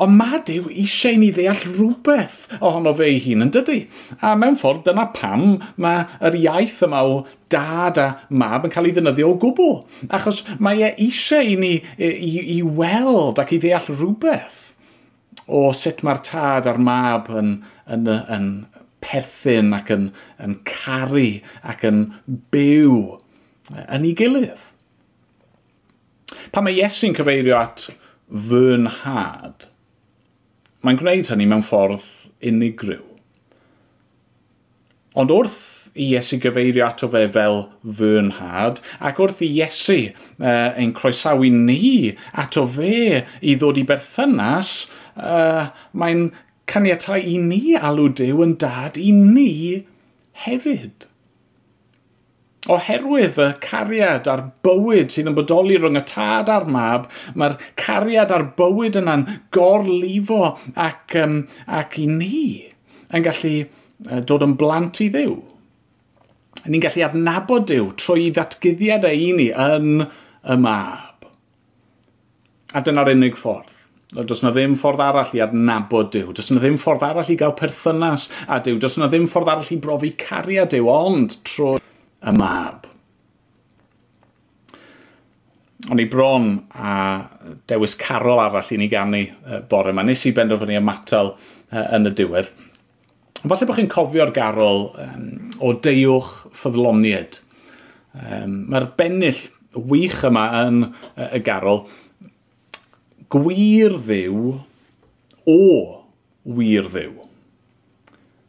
Ond 0.02 0.16
mad 0.18 0.50
yw 0.52 0.68
eisiau 0.72 1.18
ni 1.20 1.30
ddeall 1.34 1.64
rhywbeth 1.66 2.46
ohono 2.58 2.94
fe 2.96 3.08
ei 3.12 3.18
hun 3.26 3.46
yn 3.46 3.52
dydy. 3.54 3.80
A 4.24 4.34
mewn 4.38 4.58
ffordd 4.58 4.84
dyna 4.88 5.08
pam 5.16 5.56
mae 5.82 6.04
yr 6.24 6.38
iaith 6.42 6.82
yma 6.86 7.02
o 7.06 7.18
dad 7.52 8.00
a 8.02 8.06
mab 8.28 8.66
yn 8.66 8.74
cael 8.74 8.90
ei 8.90 8.96
ddynyddio 8.96 9.32
o 9.34 9.40
gwbl. 9.42 9.76
Achos 10.16 10.42
mae 10.62 10.84
e 10.86 10.94
eisiau 11.08 11.52
i 11.54 11.58
ni 11.60 11.74
i, 11.76 12.08
i, 12.08 12.32
i 12.56 12.60
weld 12.62 13.42
ac 13.42 13.54
i 13.56 13.60
ddeall 13.62 13.92
rhywbeth 13.92 14.62
o 15.46 15.68
sut 15.76 16.02
mae'r 16.06 16.22
tad 16.26 16.66
a'r 16.66 16.80
mab 16.82 17.28
yn, 17.30 17.52
yn, 17.86 18.08
yn, 18.10 18.24
yn 18.36 18.48
perthyn 19.04 19.74
ac 19.76 19.92
yn, 19.94 20.08
yn 20.42 20.56
caru 20.66 21.28
ac 21.62 21.84
yn 21.86 22.00
byw 22.54 22.96
e, 23.70 23.84
yn 23.84 24.08
ei 24.08 24.14
gilydd. 24.18 24.64
Pan 26.54 26.66
mae 26.66 26.78
Iesu'n 26.80 27.14
cyfeirio 27.16 27.58
at 27.60 27.86
fy 28.26 28.76
nhad, 28.82 29.68
mae'n 30.82 30.98
gwneud 31.00 31.30
hynny 31.30 31.46
mewn 31.50 31.64
ffordd 31.66 32.04
unigryw. 32.46 33.04
Ond 35.16 35.32
wrth 35.32 35.60
i 35.96 36.10
Iesu 36.12 36.36
gyfeirio 36.42 36.84
ato 36.84 37.08
fe 37.08 37.22
fel 37.32 37.62
fy 37.98 38.10
nhad, 38.26 38.82
ac 39.00 39.20
wrth 39.22 39.40
i 39.46 39.50
Iesu 39.60 39.98
uh, 40.10 40.74
ein 40.76 40.92
croesawu 40.96 41.48
ni 41.54 42.12
ato 42.36 42.66
fe 42.68 43.22
i 43.40 43.56
ddod 43.56 43.80
i 43.80 43.86
berthynas, 43.88 44.74
uh, 45.16 45.70
mae'n 45.96 46.28
caniatau 46.68 47.22
i 47.22 47.38
ni 47.40 47.76
alw 47.78 48.10
Dyw 48.18 48.42
yn 48.44 48.56
dad 48.60 48.98
i 49.00 49.12
ni 49.14 49.50
hefyd 50.44 51.06
oherwydd 52.72 53.40
y 53.42 53.48
cariad 53.62 54.28
a'r 54.30 54.44
bywyd 54.66 55.12
sydd 55.14 55.30
yn 55.30 55.36
bodoli 55.36 55.78
rhwng 55.78 55.98
y 56.00 56.04
tad 56.08 56.50
a'r 56.52 56.66
mab, 56.70 57.08
mae'r 57.38 57.58
cariad 57.78 58.32
a'r 58.34 58.48
bywyd 58.58 58.98
yna'n 59.02 59.26
gorlifo 59.54 60.54
ac, 60.74 61.18
um, 61.22 61.42
ac 61.66 61.98
i 62.02 62.08
ni 62.10 62.46
yn 63.14 63.26
gallu 63.26 63.54
uh, 63.62 64.22
dod 64.26 64.46
yn 64.46 64.56
blant 64.58 65.02
i 65.04 65.10
ddiw. 65.14 65.36
Ni'n 66.66 66.82
gallu 66.82 67.04
adnabod 67.06 67.68
Dyw 67.70 67.92
trwy 68.00 68.30
ddatgyddiad 68.34 69.06
ei 69.06 69.30
ni 69.36 69.50
yn 69.52 70.02
y 70.02 70.58
mab. 70.58 71.28
A 72.74 72.82
dyna'r 72.82 73.12
unig 73.14 73.38
ffordd. 73.38 73.70
Does 74.26 74.40
yna 74.40 74.52
ddim 74.54 74.74
ffordd 74.78 75.02
arall 75.02 75.34
i 75.36 75.42
adnabod 75.44 76.10
Dyw. 76.14 76.32
Does 76.34 76.50
yna 76.50 76.62
ddim 76.62 76.78
ffordd 76.80 77.04
arall 77.06 77.30
i 77.30 77.36
gael 77.38 77.54
perthynas 77.58 78.26
a 78.48 78.58
Dyw. 78.64 78.80
Does 78.82 78.96
yna 78.98 79.10
ddim 79.12 79.26
ffordd 79.30 79.52
arall 79.52 79.70
i 79.74 79.78
brofi 79.82 80.12
cariad 80.18 80.72
Dyw, 80.74 80.88
ond 80.90 81.38
trwy 81.46 81.78
y 82.22 82.36
mab. 82.36 82.86
O'n 85.86 86.00
i 86.02 86.06
bron 86.10 86.48
a 86.74 86.92
dewis 87.70 87.94
carol 87.98 88.40
arall 88.42 88.72
i 88.74 88.78
ni 88.80 88.88
gannu 88.90 89.22
uh, 89.28 89.60
bore 89.70 89.92
yma. 89.92 90.02
Nes 90.06 90.24
i 90.26 90.32
benderfynu 90.34 90.78
ymatal 90.80 91.34
uh, 91.36 91.84
yn 91.94 92.08
y 92.10 92.14
diwedd. 92.16 92.50
Falle 93.46 93.68
bod 93.68 93.76
chi'n 93.78 93.90
cofio'r 93.92 94.32
garol 94.34 94.88
um, 95.02 95.28
o 95.62 95.70
deiwch 95.84 96.32
ffyddloniad. 96.56 97.38
Um, 98.16 98.64
Mae'r 98.72 98.88
bennill 98.98 99.44
wych 99.76 100.24
yma 100.26 100.48
yn 100.64 100.82
uh, 100.88 101.28
y 101.28 101.42
garol. 101.46 101.84
Gwir 103.30 103.98
ddiw 104.08 104.56
o 105.46 105.62
wir 106.56 106.90
ddiw. 106.90 107.14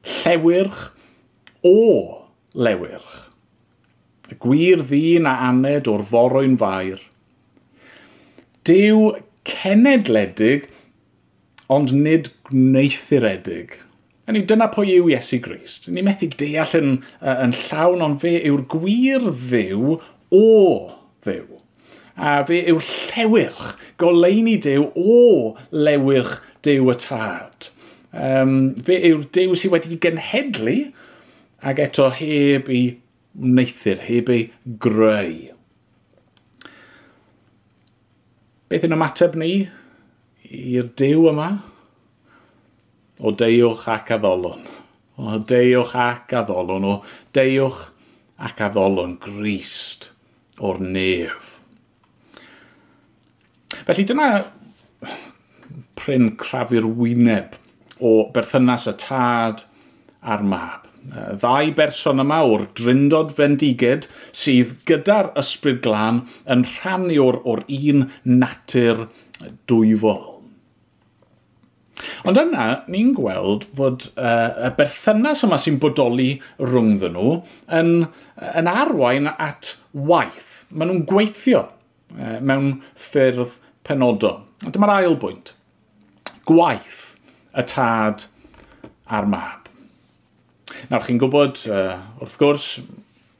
Llewyrch 0.07 0.83
o 1.67 1.77
lewyrch 2.55 3.26
gwir 4.43 4.84
ddyn 4.89 5.27
a 5.29 5.38
aned 5.48 5.88
o'r 5.91 6.03
forwy'n 6.10 6.57
fair. 6.60 7.01
Dyw 8.67 9.13
cenedledig, 9.48 10.67
ond 11.72 11.93
nid 11.96 12.31
gneithiredig. 12.50 13.77
A 14.27 14.34
ni, 14.36 14.41
dyna 14.43 14.67
pwy 14.72 14.98
yw 14.98 15.07
Iesu 15.13 15.39
Grist. 15.43 15.88
Ni 15.88 16.03
methu 16.03 16.27
deall 16.36 16.74
yn, 16.75 16.98
uh, 17.22 17.38
yn 17.46 17.55
llawn, 17.55 18.03
ond 18.03 18.19
fe 18.24 18.34
yw'r 18.41 18.65
gwir 18.74 19.29
ddiw 19.29 19.96
o 20.36 20.43
ddiw. 21.24 21.62
A 22.17 22.41
fe 22.48 22.60
yw'r 22.67 22.84
llewyrch, 22.84 23.74
goleini 24.01 24.57
dew 24.60 24.89
o 25.00 25.55
lewyrch 25.72 26.41
dew 26.65 26.91
y 26.91 26.98
tad. 27.05 27.69
Um, 28.12 28.74
fe 28.84 29.00
yw'r 29.12 29.27
dew 29.31 29.55
sydd 29.55 29.75
wedi 29.77 30.00
genhedlu, 30.03 30.77
ac 31.63 31.79
eto 31.88 32.10
heb 32.17 32.67
i 32.74 32.81
neithir, 33.38 34.01
heb 34.08 34.32
ei 34.34 34.48
greu. 34.82 35.53
Beth 38.67 38.84
yn 38.88 38.96
ymateb 38.98 39.38
ni 39.39 39.51
i'r 40.48 40.89
dew 41.00 41.29
yma? 41.32 41.51
O 43.17 43.32
deiwch 43.34 43.86
ac 43.89 44.12
addolon. 44.17 44.65
O 45.17 45.38
deiwch 45.50 45.96
ac 45.98 46.34
addolon. 46.38 46.86
O 46.86 46.96
deiwch 47.34 47.86
ac 48.38 48.60
addolon 48.67 49.15
grist 49.24 50.12
o'r 50.60 50.82
nef. 50.84 51.53
Felly 53.88 54.06
dyna 54.10 54.27
pryn 55.98 56.34
crafu'r 56.39 56.86
wyneb 57.00 57.56
o 58.03 58.12
berthynas 58.34 58.88
y 58.89 58.94
tad 59.01 59.63
a'r 60.22 60.44
mab 60.44 60.87
ddau 61.11 61.73
berson 61.77 62.23
yma 62.23 62.41
o'r 62.47 62.65
Dryndod 62.77 63.33
Fendiged, 63.37 64.07
sydd 64.35 64.73
gyda'r 64.89 65.31
ysbryd 65.39 65.83
glân 65.85 66.23
yn 66.49 66.65
rhannu 66.67 67.19
o'r, 67.23 67.39
or 67.47 67.63
un 67.67 68.09
natur 68.23 69.07
dwyfol. 69.69 70.37
Ond 72.29 72.37
yna, 72.37 72.65
ni'n 72.91 73.13
gweld 73.17 73.65
fod 73.77 74.09
uh, 74.13 74.67
y 74.67 74.71
berthynas 74.77 75.43
yma 75.47 75.57
sy'n 75.61 75.79
bodoli 75.81 76.29
rhwngddyn 76.61 77.15
nhw 77.17 77.31
yn, 77.79 77.93
yn 78.53 78.69
arwain 78.71 79.31
at 79.31 79.73
waith. 79.93 80.67
Maen 80.69 80.91
nhw'n 80.91 81.05
gweithio 81.09 81.63
uh, 81.65 82.37
mewn 82.37 82.75
ffyrdd 83.07 83.57
penodol. 83.87 84.43
Dyma'r 84.65 84.97
ail 84.99 85.17
bwynt. 85.21 85.53
Gwaith 86.47 87.03
y 87.57 87.65
tad 87.69 88.27
a'r 89.09 89.29
mab. 89.29 89.66
Nawr 90.91 91.05
chi'n 91.05 91.22
gwybod, 91.22 91.62
uh, 91.72 91.96
wrth 92.22 92.38
gwrs, 92.41 92.67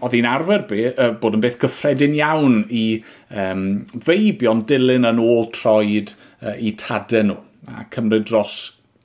oedd 0.04 0.14
hi'n 0.14 0.30
arfer 0.30 0.66
be, 0.70 0.88
uh, 0.94 1.12
bod 1.22 1.38
yn 1.38 1.44
beth 1.44 1.60
gyffredin 1.62 2.16
iawn 2.18 2.64
i 2.70 2.86
um, 3.34 3.68
feibio'n 4.06 4.66
dilyn 4.70 5.08
yn 5.10 5.22
ôl 5.24 5.48
troed 5.56 6.14
uh, 6.14 6.54
i 6.54 6.74
tadau 6.78 7.30
nhw 7.32 7.44
a 7.74 7.84
cymryd 7.92 8.28
dros 8.30 8.58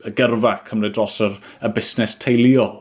y 0.06 0.12
gyrfa, 0.18 0.58
cymryd 0.68 0.94
dros 0.96 1.18
yr, 1.24 1.36
y 1.62 1.70
busnes 1.74 2.16
teuluol. 2.22 2.80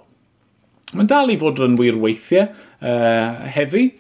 Mae'n 0.92 1.08
dal 1.08 1.32
i 1.32 1.38
fod 1.40 1.62
yn 1.64 1.78
wir 1.80 1.98
weithiau 2.02 2.50
uh, 2.50 3.44
heddi. 3.56 3.92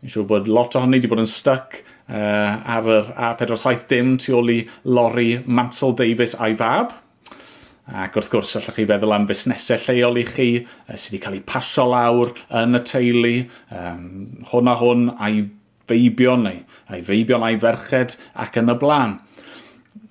Ni'n 0.00 0.12
siŵr 0.12 0.28
bod 0.28 0.48
lot 0.48 0.76
ohoni 0.78 1.00
wedi 1.00 1.10
bod 1.10 1.22
yn 1.24 1.28
stuck 1.28 1.80
uh, 1.82 2.60
ar 2.76 2.86
yr 2.88 3.10
A47 3.16 3.86
dim 3.90 4.14
tu 4.22 4.36
ôl 4.38 4.52
i 4.54 4.60
lori 4.86 5.40
Mansell 5.46 5.96
Davis 5.98 6.36
a'i 6.38 6.54
fab. 6.56 6.94
Ac 7.90 8.14
wrth 8.18 8.30
gwrs, 8.30 8.52
allwch 8.58 8.76
chi 8.76 8.84
feddwl 8.86 9.14
am 9.16 9.24
fusnesau 9.26 9.80
lleol 9.82 10.20
i 10.20 10.26
chi 10.28 10.50
sydd 10.94 11.14
wedi 11.14 11.22
cael 11.24 11.38
eu 11.40 11.46
pasio 11.46 11.88
lawr 11.90 12.34
yn 12.60 12.78
y 12.78 12.82
teulu, 12.86 13.32
um, 13.74 14.04
hwn 14.52 14.70
a 14.70 14.76
hwn, 14.78 15.08
a'i 15.18 15.48
feibion 15.90 16.44
neu 16.46 16.60
a'i 16.90 17.02
feibion 17.06 17.44
a'i 17.46 17.58
ferched 17.60 18.16
ac 18.38 18.58
yn 18.60 18.72
y 18.72 18.76
blaen. 18.80 19.18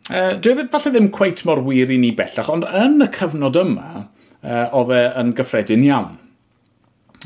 Uh, 0.09 0.33
dwi 0.41 0.65
falle 0.73 0.93
ddim 0.93 1.11
cweit 1.13 1.43
mor 1.45 1.61
wir 1.67 1.91
i 1.93 1.99
ni 2.01 2.09
bellach, 2.17 2.49
ond 2.51 2.65
yn 2.65 3.03
y 3.05 3.09
cyfnod 3.13 3.59
yma, 3.61 4.07
uh, 4.41 4.65
oedd 4.79 4.93
e 4.95 5.03
yn 5.21 5.35
gyffredin 5.37 5.85
iawn. 5.85 6.17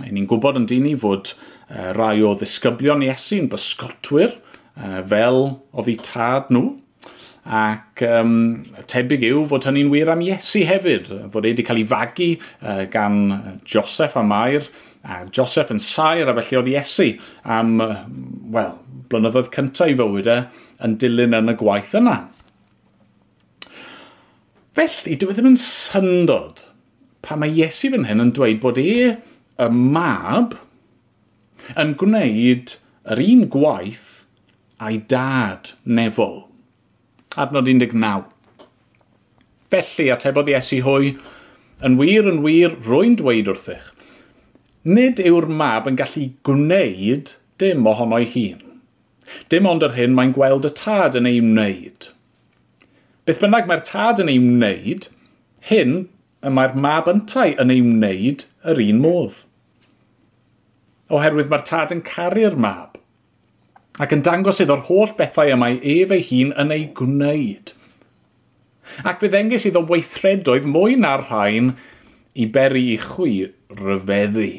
Ni'n 0.04 0.28
gwybod 0.30 0.58
yn 0.60 0.68
dyn 0.70 0.88
ni 0.88 0.96
fod 1.00 1.32
uh, 1.34 1.94
rai 1.96 2.18
o 2.26 2.34
ddisgyblion 2.36 3.06
Iesu'n 3.06 3.48
bysgotwyr, 3.52 4.36
uh, 4.76 5.00
fel 5.08 5.44
oedd 5.72 5.94
ei 5.94 6.00
tad 6.04 6.52
nhw, 6.54 6.74
Ac 7.44 8.00
um, 8.08 8.64
tebyg 8.88 9.26
yw 9.28 9.42
fod 9.52 9.66
hynny'n 9.68 9.92
wir 9.92 10.12
am 10.14 10.22
Iesu 10.24 10.62
hefyd, 10.68 11.10
fod 11.34 11.44
e 11.44 11.52
wedi 11.52 11.66
cael 11.68 11.82
ei 11.82 11.88
fagu 11.90 12.30
uh, 12.40 12.86
gan 12.92 13.18
Joseph 13.68 14.16
a 14.16 14.24
Mair, 14.24 14.70
a 15.04 15.26
Joseph 15.28 15.74
yn 15.74 15.82
sair 15.84 16.30
a 16.32 16.36
felly 16.38 16.62
oedd 16.62 16.72
Iesu 16.72 17.10
am, 17.44 17.76
uh, 17.84 18.06
wel, 18.56 18.78
blynyddoedd 19.12 19.52
cyntaf 19.54 19.92
i 19.92 19.98
fywyd 20.00 20.30
e, 20.32 20.38
yn 20.88 20.96
dilyn 21.02 21.36
yn 21.38 21.52
y 21.52 21.58
gwaith 21.60 21.92
yna. 22.00 22.16
Felly, 24.74 25.18
dwi 25.20 25.36
ddim 25.36 25.52
yn 25.52 25.60
syndod 25.60 26.64
pa 27.24 27.36
mae 27.40 27.52
Iesu 27.54 27.92
fan 27.94 28.08
hyn 28.08 28.24
yn 28.24 28.32
dweud 28.36 28.64
bod 28.64 28.80
e, 28.82 29.18
y 29.60 29.68
mab, 29.76 30.56
yn 31.80 31.94
gwneud 32.00 32.76
yr 33.14 33.22
un 33.24 33.46
gwaith 33.52 34.10
a'i 34.84 34.98
dad 35.12 35.76
nefol 35.84 36.46
adnod 37.40 37.68
19. 37.70 38.26
Felly, 39.74 40.10
atebodd 40.14 40.52
Iesu 40.52 40.82
hwy, 40.86 41.14
yn 41.84 41.98
wir 42.00 42.28
yn 42.30 42.44
wir 42.46 42.76
rwy'n 42.86 43.18
dweud 43.20 43.50
wrthych, 43.50 43.88
nid 44.86 45.22
yw'r 45.24 45.48
mab 45.50 45.88
yn 45.90 45.98
gallu 46.00 46.30
gwneud 46.48 47.34
dim 47.62 47.88
ohono'i 47.90 48.28
hun. 48.36 48.62
Dim 49.50 49.68
ond 49.70 49.86
yr 49.88 49.96
hyn 49.98 50.14
mae'n 50.16 50.36
gweld 50.36 50.68
y 50.68 50.74
tad 50.78 51.18
yn 51.18 51.30
ei 51.30 51.42
wneud. 51.42 52.10
Beth 53.26 53.40
bynnag 53.42 53.70
mae'r 53.70 53.86
tad 53.88 54.22
yn 54.22 54.32
ei 54.32 54.40
wneud, 54.42 55.08
hyn 55.70 55.96
y 56.44 56.52
mae'r 56.54 56.76
mab 56.86 57.10
yntau 57.10 57.56
yn 57.64 57.72
ei 57.74 57.82
wneud 57.82 58.46
yr 58.70 58.82
un 58.84 59.00
modd. 59.04 59.38
Oherwydd 61.14 61.52
mae'r 61.52 61.66
tad 61.68 61.94
yn 61.96 62.04
caru'r 62.08 62.60
mab 62.60 62.93
ac 64.02 64.14
yn 64.16 64.24
dangos 64.26 64.62
iddo'r 64.64 64.86
holl 64.88 65.14
bethau 65.18 65.52
yma 65.54 65.70
ef 65.78 66.14
ei 66.16 66.24
hun 66.30 66.54
yn 66.64 66.74
ei 66.74 66.88
gwneud. 66.98 67.74
Ac 69.06 69.22
fe 69.22 69.30
ddengis 69.30 69.68
iddo 69.70 69.84
weithredoedd 69.90 70.66
mwy 70.70 70.98
na'r 71.00 71.28
rhain 71.28 71.74
i 72.34 72.48
beri 72.50 72.88
i 72.94 72.98
chwi 73.02 73.36
ryfeddu. 73.78 74.50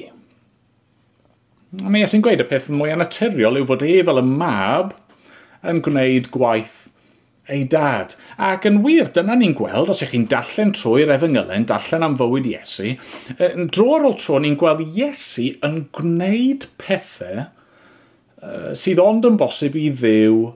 Mae 1.83 2.05
Iesu'n 2.05 2.23
gweud 2.23 2.43
y 2.45 2.47
peth 2.47 2.71
mwy 2.71 2.93
anaturiol 2.95 3.59
yw 3.59 3.67
fod 3.67 3.83
e 3.83 3.99
fel 4.07 4.23
y 4.23 4.25
mab 4.29 4.95
yn 5.67 5.81
gwneud 5.83 6.31
gwaith 6.35 6.85
ei 7.51 7.65
dad. 7.69 8.15
Ac 8.41 8.69
yn 8.69 8.79
wir, 8.85 9.11
dyna 9.13 9.35
ni'n 9.37 9.57
gweld, 9.59 9.91
os 9.93 10.05
ych 10.05 10.15
chi'n 10.15 10.29
darllen 10.31 10.71
trwy'r 10.77 11.13
efengylen, 11.17 11.67
darllen 11.69 12.07
am 12.07 12.15
fywyd 12.17 12.47
Iesu, 12.49 12.95
dro 13.75 13.89
ar 13.99 14.07
ôl 14.09 14.17
tro 14.21 14.39
ni'n 14.41 14.57
gweld 14.61 14.85
Iesu 14.87 15.51
yn 15.67 15.83
gwneud 15.99 16.69
pethau 16.81 17.49
sydd 18.77 19.01
ond 19.03 19.27
yn 19.29 19.39
bosib 19.41 19.77
i 19.79 19.89
ddew 19.95 20.51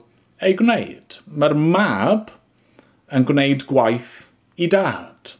ei 0.45 0.55
gwneud. 0.59 1.19
Mae'r 1.29 1.55
mab 1.57 2.31
yn 3.15 3.25
gwneud 3.27 3.65
gwaith 3.69 4.29
i 4.59 4.69
dad. 4.71 5.33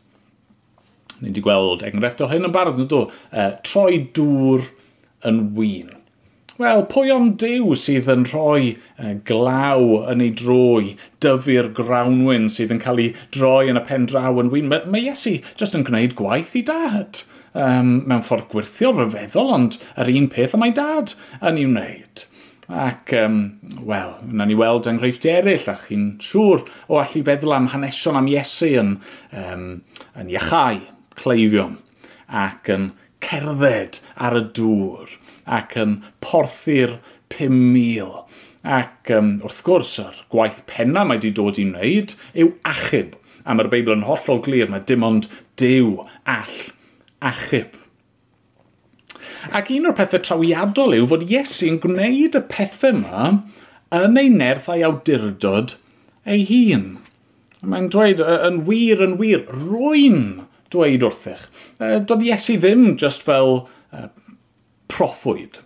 Ni 1.20 1.30
wedi 1.30 1.44
gweld 1.44 1.84
enghraifft 1.86 2.24
o 2.24 2.30
hyn 2.32 2.48
yn 2.48 2.56
barod, 2.56 2.80
nid 2.80 2.94
o, 2.96 3.06
e, 3.32 3.50
troi 3.68 4.02
dŵr 4.16 4.68
yn 5.28 5.42
wyn. 5.58 5.96
Wel, 6.60 6.82
pwy 6.92 7.12
o'n 7.14 7.34
dew 7.40 7.76
sydd 7.80 8.10
yn 8.12 8.26
rhoi 8.28 8.74
e, 8.76 9.14
glaw 9.28 9.84
yn 10.12 10.24
ei 10.24 10.32
droi, 10.36 10.96
dyfu'r 11.24 11.72
grawnwyn 11.76 12.48
sydd 12.52 12.74
yn 12.76 12.82
cael 12.84 13.04
ei 13.04 13.12
droi 13.36 13.70
yn 13.72 13.80
y 13.80 13.84
pen 13.88 14.08
draw 14.12 14.40
yn 14.42 14.52
wyn? 14.54 14.72
Mae, 14.72 14.88
mae 14.88 15.08
Iesu 15.08 15.38
jyst 15.60 15.78
yn 15.78 15.86
gwneud 15.88 16.16
gwaith 16.20 16.56
i 16.60 16.64
dad 16.68 17.24
um, 17.54 17.94
mewn 18.08 18.24
ffordd 18.26 18.50
gwirthio, 18.52 18.94
rhyfeddol, 18.96 19.54
ond 19.56 19.80
yr 20.00 20.12
un 20.16 20.28
peth 20.32 20.56
y 20.56 20.62
mae 20.62 20.76
dad 20.76 21.16
yn 21.40 21.60
ei 21.60 21.68
wneud. 21.68 22.26
Ac, 22.70 23.14
um, 23.18 23.38
wel, 23.82 24.12
yna 24.30 24.46
ni 24.46 24.54
weld 24.54 24.86
enghreifftiau 24.92 25.40
eraill, 25.40 25.64
a 25.72 25.74
chi'n 25.88 26.04
siŵr 26.22 26.68
o 26.86 27.00
allu 27.02 27.24
feddwl 27.26 27.56
am 27.56 27.70
hanesion 27.74 28.20
am 28.20 28.28
Iesu 28.30 28.70
yn, 28.78 28.92
um, 29.34 29.64
yn 30.22 30.30
iachau, 30.30 30.84
cleifion, 31.18 31.80
ac 32.30 32.70
yn 32.76 32.92
cerdded 33.26 33.98
ar 34.22 34.38
y 34.38 34.44
dŵr, 34.60 35.18
ac 35.50 35.74
yn 35.82 35.98
porthu'r 36.22 37.00
5,000. 37.34 38.38
Ac 38.70 39.16
um, 39.18 39.34
wrth 39.48 39.64
gwrs, 39.66 39.96
yr 40.04 40.22
gwaith 40.30 40.62
penna 40.70 41.08
mae 41.08 41.18
wedi 41.18 41.34
dod 41.34 41.58
i 41.58 41.66
wneud 41.66 42.14
yw 42.38 42.54
achub. 42.70 43.16
A 43.50 43.56
mae'r 43.56 43.72
Beibl 43.72 43.96
yn 43.96 44.06
hollol 44.06 44.44
glir, 44.46 44.70
mae 44.70 44.86
dim 44.86 45.08
ond 45.08 45.30
dew 45.58 46.04
all 46.30 46.58
achub. 47.32 47.79
Ac 49.56 49.72
un 49.74 49.88
o'r 49.90 49.96
pethau 49.98 50.22
trawiadol 50.26 50.96
yw 50.98 51.08
fod 51.10 51.28
Iesu'n 51.30 51.80
gwneud 51.84 52.38
y 52.38 52.42
pethau 52.52 52.98
yma 52.98 53.30
yn 53.96 54.20
ei 54.20 54.30
nerth 54.34 54.70
a'i 54.72 54.84
awdurdod 54.86 55.76
ei 56.30 56.44
hun. 56.50 56.90
Mae'n 57.66 57.90
dweud 57.92 58.22
yn 58.24 58.62
wir, 58.68 59.02
yn 59.04 59.18
wir, 59.20 59.44
rwy'n 59.52 60.22
dweud 60.72 61.04
wrthych. 61.08 61.48
E, 61.80 61.98
doedd 62.00 62.24
Iesu 62.28 62.56
ddim 62.62 62.94
just 63.02 63.26
fel 63.26 63.66
e, 63.92 64.08
proffwyd. 64.92 65.60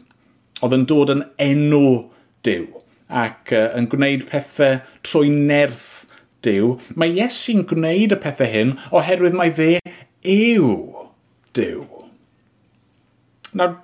Oedd 0.63 0.77
yn 0.77 0.87
dod 0.89 1.11
yn 1.13 1.25
enw 1.43 1.83
diw 2.47 2.65
ac 3.13 3.53
e, 3.53 3.65
yn 3.77 3.89
gwneud 3.91 4.25
pethau 4.29 4.79
trwy 5.05 5.29
nerth 5.33 6.05
diw. 6.45 6.73
Mae 6.97 7.13
Iesu'n 7.19 7.65
gwneud 7.69 8.15
y 8.15 8.21
pethau 8.23 8.49
hyn 8.49 8.77
oherwydd 8.95 9.37
mae 9.37 9.53
fe 9.53 9.75
yw 10.23 10.71
diw. 11.57 11.92
Nawr, 13.53 13.75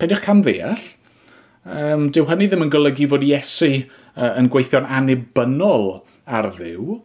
peidiwch 0.00 0.24
cam 0.24 0.40
ddeall, 0.42 0.80
um, 1.64 2.08
dyw 2.14 2.26
hynny 2.30 2.48
ddim 2.50 2.64
yn 2.66 2.72
golygu 2.72 3.06
fod 3.10 3.26
Iesu 3.26 3.70
uh, 3.76 4.32
yn 4.32 4.50
gweithio'n 4.50 4.88
anibynnol 4.98 6.00
ar 6.26 6.50
ddiw. 6.56 6.96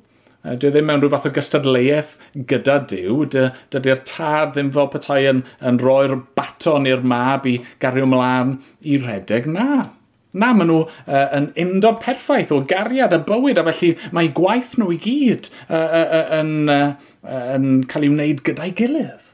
Uh, 0.45 0.55
dyw 0.55 0.69
e 0.69 0.73
ddim 0.73 0.89
mewn 0.89 1.03
rhyw 1.03 1.11
fath 1.13 1.27
o 1.29 1.33
gystadleuaeth 1.35 2.15
gyda 2.49 2.79
Dyw. 2.89 3.19
Dydy'r 3.33 4.01
tad 4.05 4.55
ddim 4.55 4.71
fel 4.73 4.89
petai 4.93 5.21
yn, 5.29 5.43
yn 5.65 5.77
roi'r 5.81 6.17
baton 6.37 6.89
i'r 6.89 7.05
mab 7.05 7.45
i 7.49 7.59
gario 7.81 8.07
ymlaen 8.09 8.57
i 8.85 8.97
redeg. 9.01 9.49
Na, 9.51 9.91
Na, 10.35 10.49
maen 10.51 10.67
nhw 10.67 10.81
uh, 10.83 11.27
yn 11.37 11.45
undod 11.63 12.01
perffaith 12.03 12.49
o 12.51 12.57
gariad 12.67 13.13
y 13.15 13.21
bywyd, 13.23 13.61
a 13.61 13.63
felly 13.69 13.93
mae 14.15 14.27
gwaith 14.35 14.73
nhw 14.75 14.89
i 14.91 14.97
gyd 14.99 15.47
uh, 15.69 15.77
uh, 15.77 16.01
uh, 16.03 16.25
yn, 16.41 16.51
uh, 16.67 17.13
uh, 17.23 17.45
yn 17.55 17.69
cael 17.87 18.03
ei 18.03 18.11
wneud 18.11 18.43
gyda'i 18.43 18.73
gilydd. 18.75 19.29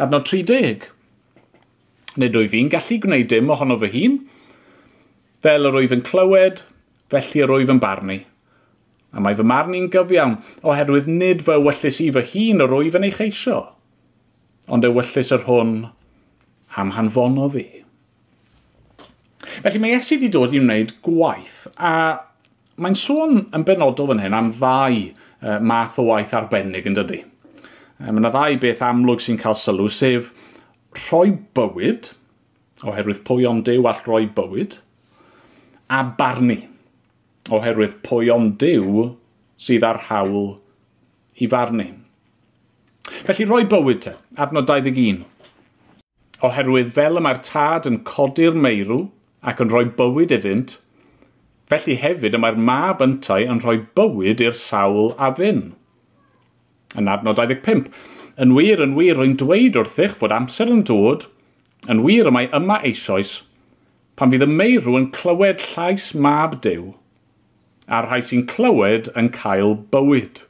Adnod 0.00 0.24
30 0.30 0.88
nid 2.20 2.36
rwyf 2.36 2.52
fi'n 2.52 2.70
gallu 2.72 2.98
gwneud 3.02 3.30
dim 3.30 3.50
ohono 3.52 3.78
fy 3.80 3.90
hun, 3.94 4.18
fel 5.42 5.68
yr 5.68 5.78
wyf 5.78 5.94
yn 5.96 6.04
clywed, 6.06 6.62
felly 7.12 7.44
yr 7.44 7.52
wyf 7.56 7.72
yn 7.72 7.82
barnu. 7.82 8.18
A 9.12 9.20
mae 9.20 9.36
fy 9.36 9.44
marn 9.44 9.76
i'n 9.76 9.90
gyfiawn, 9.92 10.38
oherwydd 10.64 11.10
nid 11.10 11.44
fy 11.44 11.58
wyllus 11.60 12.00
i 12.00 12.08
fy 12.14 12.24
hun 12.32 12.64
yr 12.64 12.74
wyf 12.78 12.98
yn 12.98 13.08
ei 13.08 13.14
cheisio, 13.16 13.60
ond 14.72 14.86
y 14.88 14.92
wyllus 14.92 15.32
yr 15.34 15.46
hwn 15.48 15.74
am 16.80 16.92
hanfono 16.96 17.48
fi. 17.52 17.66
Felly 19.62 19.82
mae 19.82 19.96
Iesu 19.96 20.16
wedi 20.16 20.30
dod 20.32 20.54
i 20.54 20.62
wneud 20.62 20.94
gwaith, 21.04 21.66
a 21.76 21.92
mae'n 22.80 22.96
sôn 22.96 23.44
yn 23.52 23.66
benodol 23.68 24.08
fan 24.12 24.22
hyn 24.22 24.36
am 24.38 24.48
ddau 24.56 25.02
uh, 25.02 25.58
math 25.60 25.98
o 26.00 26.06
waith 26.08 26.32
arbennig 26.38 26.88
yn 26.88 26.96
dydy. 26.96 27.20
Mae 28.02 28.16
yna 28.18 28.32
ddau 28.32 28.56
beth 28.62 28.80
amlwg 28.86 29.20
sy'n 29.22 29.38
cael 29.42 29.58
sylw, 29.58 29.90
sef 29.92 30.32
rhoi 30.98 31.36
bywyd, 31.56 32.12
oherwydd 32.82 33.22
pwy 33.26 33.46
ond 33.48 33.64
dew 33.68 33.86
all 33.88 34.02
rhoi 34.06 34.26
bywyd, 34.36 34.76
a 35.92 36.02
barnu, 36.18 36.58
oherwydd 37.52 37.98
pwy 38.06 38.30
ond 38.32 38.56
dew 38.60 39.10
sydd 39.62 39.86
ar 39.86 40.00
hawl 40.08 40.56
i 41.38 41.48
farnu. 41.50 41.88
Felly 43.26 43.46
roi 43.48 43.64
bywyd 43.68 44.02
te, 44.04 44.14
adnod 44.40 44.68
21. 44.70 45.24
Oherwydd 46.42 46.94
fel 46.94 47.18
y 47.18 47.22
mae'r 47.22 47.42
tad 47.46 47.86
yn 47.90 48.00
codi'r 48.06 48.56
meirw 48.58 49.04
ac 49.46 49.62
yn 49.62 49.70
rhoi 49.70 49.84
bywyd 49.98 50.34
iddynt, 50.34 50.76
felly 51.70 51.96
hefyd 51.98 52.36
y 52.36 52.40
mae'r 52.42 52.58
mab 52.70 53.02
yntau 53.04 53.46
yn 53.48 53.62
rhoi 53.62 53.78
bywyd 53.98 54.42
i'r 54.44 54.58
sawl 54.58 55.14
a 55.18 55.30
fyn. 55.38 55.70
Yn 56.98 57.08
adnod 57.08 57.38
25. 57.40 57.88
Yn 58.40 58.54
wir, 58.56 58.80
yn 58.80 58.96
wir, 58.96 59.18
rwy'n 59.18 59.36
dweud 59.40 59.76
wrthych 59.76 60.16
fod 60.20 60.32
amser 60.32 60.70
yn 60.72 60.84
dod, 60.88 61.26
yn 61.92 62.00
wir 62.06 62.30
y 62.30 62.32
mae 62.32 62.48
yma 62.56 62.78
eisoes, 62.88 63.42
pan 64.16 64.32
fydd 64.32 64.46
y 64.46 64.48
meirw 64.48 64.96
yn 64.96 65.10
clywed 65.12 65.60
llais 65.72 66.12
mab 66.14 66.60
dew, 66.64 66.94
a'r 67.92 68.08
rhai 68.08 68.22
sy'n 68.24 68.46
clywed 68.48 69.10
yn 69.18 69.28
cael 69.36 69.76
bywyd. 69.92 70.44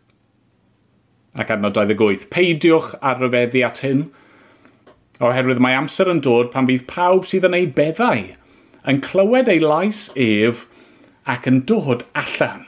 Ac 1.41 1.51
adnod 1.55 1.75
28, 1.79 2.29
peidiwch 2.31 2.93
ar 3.01 3.19
ryfeddu 3.23 3.65
at 3.67 3.83
hyn, 3.83 4.07
oherwydd 5.23 5.63
mae 5.63 5.77
amser 5.79 6.11
yn 6.13 6.23
dod 6.23 6.51
pan 6.53 6.69
fydd 6.69 6.87
pawb 6.91 7.27
sydd 7.29 7.47
yn 7.49 7.59
ei 7.59 7.67
beddau 7.67 8.31
yn 8.89 8.99
clywed 9.05 9.51
ei 9.51 9.61
lais 9.63 10.09
ef 10.19 10.67
ac 11.31 11.47
yn 11.51 11.63
dod 11.69 12.03
allan. 12.19 12.65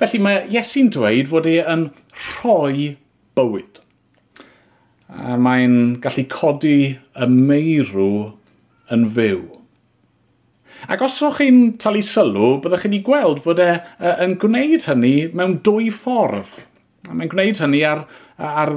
Felly 0.00 0.20
mae 0.22 0.44
Iesu'n 0.52 0.92
dweud 0.94 1.30
fod 1.30 1.48
e 1.50 1.58
yn 1.62 1.88
rhoi 2.14 2.94
bywyd. 3.36 3.82
Mae'n 5.46 5.76
gallu 6.02 6.24
codi 6.32 6.78
y 6.96 7.28
meirw 7.30 8.10
yn 8.92 9.06
fyw. 9.16 9.44
Ac 10.92 11.02
os 11.06 11.18
o'ch 11.24 11.40
chi'n 11.40 11.60
talu 11.82 12.02
sylw, 12.04 12.56
byddwch 12.62 12.84
chi'n 12.84 12.96
ei 12.98 13.04
gweld 13.04 13.40
fod 13.44 13.60
e, 13.62 13.70
e 14.00 14.12
yn 14.24 14.36
gwneud 14.40 14.86
hynny 14.88 15.14
mewn 15.36 15.58
dwy 15.66 15.88
ffordd. 15.94 16.62
Mae'n 17.10 17.32
gwneud 17.32 17.62
hynny 17.62 17.82
ar, 17.88 18.04
ar 18.36 18.74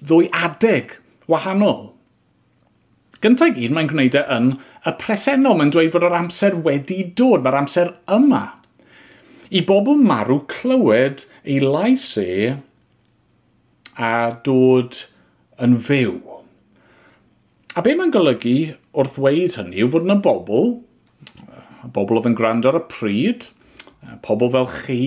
ddwy 0.00 0.28
adeg 0.34 0.98
wahanol. 1.30 1.90
Gyntaf 3.24 3.54
gyd, 3.56 3.72
mae'n 3.72 3.88
gwneud 3.88 4.18
e 4.20 4.26
yn 4.36 4.52
y 4.84 4.92
presennol. 5.00 5.56
Mae'n 5.60 5.72
dweud 5.74 5.94
fod 5.94 6.08
yr 6.08 6.18
amser 6.18 6.58
wedi 6.66 7.02
dod, 7.16 7.44
mae'r 7.44 7.60
amser 7.62 7.94
yma. 8.12 8.44
I 9.54 9.62
bobl 9.64 10.00
marw 10.00 10.42
clywed 10.50 11.24
ei 11.44 11.60
lais 11.62 12.08
e 12.20 12.56
a 14.00 14.14
dod 14.46 15.04
yn 15.62 15.76
fyw. 15.78 16.16
A 17.74 17.82
be 17.82 17.94
mae'n 17.98 18.12
golygu 18.14 18.74
wrth 18.94 19.18
weid 19.22 19.56
hynny 19.58 19.82
yw 19.82 19.90
fod 19.90 20.06
yna 20.06 20.20
bobl, 20.22 20.76
bobl 21.94 22.20
oedd 22.20 22.30
yn 22.30 22.38
gwrando 22.38 22.70
ar 22.70 22.78
y 22.78 22.84
pryd, 22.90 23.48
pobl 24.24 24.52
fel 24.54 24.68
chi 24.70 25.04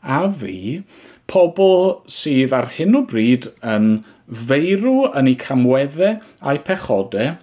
a 0.00 0.22
fi, 0.32 0.82
pobl 1.30 2.00
sydd 2.10 2.54
ar 2.56 2.68
hyn 2.76 2.98
o 2.98 3.04
bryd 3.08 3.48
yn 3.66 4.00
feirw 4.30 5.08
yn 5.18 5.30
eu 5.30 5.38
camweddau 5.38 6.18
a'u 6.46 6.60
pechodau, 6.66 7.34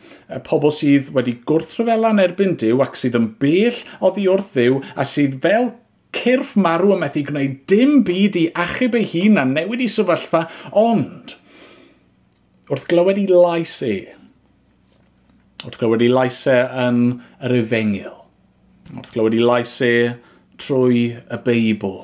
pobl 0.47 0.73
sydd 0.75 1.11
wedi 1.15 1.37
gwrthryfelan 1.47 2.21
erbyn 2.23 2.55
Dyw 2.59 2.83
ac 2.85 2.99
sydd 2.99 3.17
yn 3.19 3.31
bell 3.41 3.81
oddi 4.03 4.27
wrth 4.31 4.53
Dyw 4.55 4.81
a 4.95 5.07
sydd 5.07 5.39
fel 5.43 5.71
cyrff 6.17 6.55
marw 6.59 6.95
yn 6.95 7.01
methu 7.03 7.23
gwneud 7.27 7.59
dim 7.69 8.01
byd 8.07 8.39
i 8.39 8.45
achub 8.65 8.97
ei 8.97 9.07
hun 9.13 9.39
a 9.41 9.45
newid 9.47 9.83
i 9.85 9.89
sefyllfa, 9.91 10.45
ond 10.77 11.37
wrth 12.71 12.87
glywed 12.91 13.19
i 13.21 13.27
lais 13.31 13.77
e, 13.85 13.95
wrth 15.63 15.79
glywed 15.79 16.03
i 16.03 16.09
lais 16.11 16.41
e 16.51 16.57
yn 16.87 17.01
yr 17.47 17.55
efengil, 17.61 18.17
wrth 18.95 19.13
glywed 19.13 19.37
i 19.37 19.43
lais 19.43 19.77
e 19.85 19.93
trwy 20.59 21.03
y 21.21 21.39
Beibl, 21.45 22.01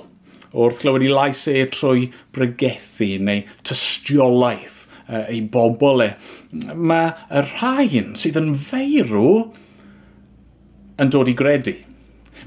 wrth 0.53 0.83
glywed 0.83 1.03
i 1.07 1.11
lais 1.11 1.41
e 1.51 1.65
trwy 1.73 2.07
bregethu 2.35 3.09
neu 3.27 3.43
tystiolaeth 3.67 4.83
e, 5.07 5.25
ei 5.25 5.41
bobl 5.51 6.05
e. 6.05 6.11
Mae 6.73 7.11
y 7.27 7.43
rhain 7.49 8.13
sydd 8.19 8.39
yn 8.39 8.53
feirw 8.55 9.27
yn 11.01 11.11
dod 11.13 11.31
i 11.31 11.35
gredu. 11.37 11.75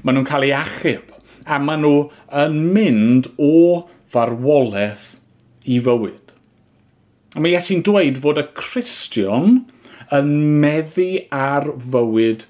Maen 0.01 0.19
nhw'n 0.19 0.29
cael 0.29 0.47
ei 0.47 0.55
achub 0.55 1.16
a 1.47 1.59
maen 1.63 1.83
nhw 1.85 1.95
yn 2.43 2.57
mynd 2.75 3.31
o 3.39 3.87
farwolaeth 4.11 5.15
i 5.67 5.79
fywyd. 5.83 6.33
A 7.35 7.43
mae 7.43 7.55
Iesu'n 7.55 7.83
dweud 7.85 8.19
fod 8.23 8.39
y 8.41 8.45
Cristion 8.57 9.61
yn 10.15 10.33
meddu 10.63 11.09
ar 11.33 11.69
fywyd 11.91 12.47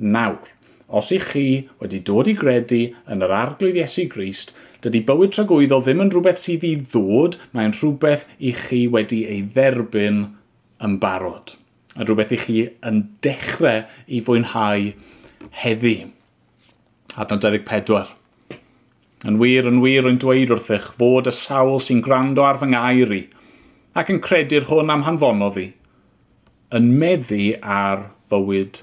nawr. 0.00 0.50
Os 0.90 1.12
i 1.14 1.20
chi 1.22 1.44
wedi 1.78 2.00
dod 2.06 2.26
i 2.30 2.34
gredu 2.34 2.80
yn 3.10 3.22
yr 3.22 3.34
arglwydd 3.34 3.78
Iesu 3.78 4.08
Grist, 4.10 4.50
dydy 4.82 5.04
bywyd 5.06 5.34
tragwyddo 5.36 5.78
ddim 5.84 6.02
yn 6.02 6.10
rhywbeth 6.10 6.40
sydd 6.42 6.66
i 6.66 6.72
ddod, 6.80 7.38
mae'n 7.54 7.76
rhywbeth 7.76 8.26
i 8.38 8.50
chi 8.58 8.84
wedi 8.90 9.20
ei 9.30 9.44
dderbyn 9.54 10.24
yn 10.82 10.96
barod. 11.02 11.54
A 11.94 12.02
rhywbeth 12.02 12.34
i 12.34 12.40
chi 12.42 12.56
yn 12.86 13.04
dechrau 13.22 13.84
i 14.10 14.22
fwynhau 14.26 14.90
heddi. 15.62 15.96
Adnod 17.18 17.46
24. 17.46 18.19
Yn 19.28 19.36
wir, 19.36 19.66
yn 19.68 19.82
wir 19.84 20.06
yn 20.08 20.16
dweud 20.16 20.48
wrthych 20.54 20.86
fod 20.96 21.26
y 21.28 21.32
sawl 21.36 21.74
sy'n 21.84 21.98
gwrando 22.04 22.40
ar 22.46 22.56
fy 22.56 22.70
ngair 22.72 23.10
i, 23.12 23.18
ac 23.92 24.08
yn 24.14 24.20
credu'r 24.24 24.64
hwn 24.70 24.92
am 24.94 25.02
hanfonodd 25.04 25.58
i, 25.60 25.66
yn 26.72 26.86
meddu 27.02 27.50
ar 27.60 28.06
fywyd 28.32 28.80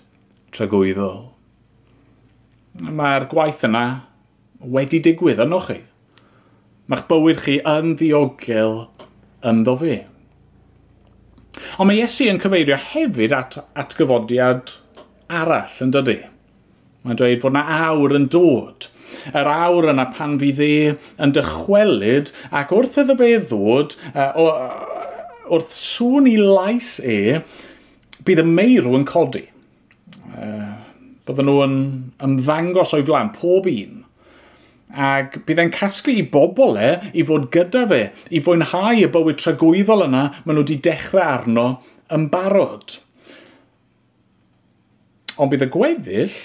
tragwyddol. 0.54 1.24
Mae'r 2.86 3.26
gwaith 3.32 3.66
yna 3.66 3.86
wedi 4.62 5.00
digwydd 5.08 5.42
yno 5.42 5.58
chi. 5.66 5.80
Mae'ch 6.86 7.08
bywyd 7.10 7.42
chi 7.42 7.56
yn 7.72 7.96
ddiogel 7.98 8.78
ynddo 9.42 9.74
fi. 9.82 9.96
Ond 11.82 11.90
mae 11.90 12.04
Iesu 12.04 12.28
yn 12.30 12.38
cyfeirio 12.44 12.78
hefyd 12.92 13.34
at, 13.34 13.58
at 13.74 13.98
gyfodiad 13.98 14.76
arall 15.34 15.82
yn 15.82 15.96
dydy. 15.98 16.20
Mae'n 17.02 17.18
dweud 17.18 17.42
fod 17.42 17.58
yna 17.58 17.66
awr 17.88 18.16
yn 18.20 18.30
dod– 18.38 18.86
Yr 19.34 19.50
awr 19.52 19.92
yna 19.94 20.08
pan 20.14 20.38
fydd 20.42 20.62
e 20.64 20.74
yn 21.24 21.34
dychwelyd 21.36 22.32
ac 22.56 22.74
wrth 22.76 23.00
iddo 23.04 23.18
fe 23.20 23.34
ddod, 23.50 23.96
uh, 24.14 24.32
wrth 25.52 25.72
sŵn 25.74 26.28
i 26.32 26.36
lais 26.42 26.98
e, 27.04 27.40
bydd 28.28 28.44
y 28.44 28.48
meirw 28.48 28.98
yn 28.98 29.08
codi. 29.08 29.46
Uh, 30.38 30.76
bydden 31.28 31.50
nhw 31.50 31.62
yn 31.66 31.80
ymddangos 32.24 32.94
o'i 32.96 33.06
flaen, 33.08 33.32
pob 33.36 33.68
un. 33.72 34.04
Ac 35.08 35.42
bydd 35.48 35.60
e'n 35.60 35.74
casglu 35.76 36.16
i 36.16 36.28
bobl 36.32 36.78
e 36.80 36.92
i 37.20 37.26
fod 37.28 37.50
gyda 37.52 37.84
fe, 37.90 38.04
i 38.32 38.40
fwynhau 38.44 39.02
y 39.02 39.10
bywyd 39.12 39.42
tragwyddol 39.42 40.06
yna 40.08 40.24
maen 40.46 40.56
nhw 40.56 40.64
wedi 40.64 40.80
dechrau 40.88 41.26
arno 41.26 41.68
yn 42.14 42.30
barod. 42.32 43.00
Ond 45.38 45.52
bydd 45.52 45.68
y 45.68 45.72
gweddill 45.74 46.38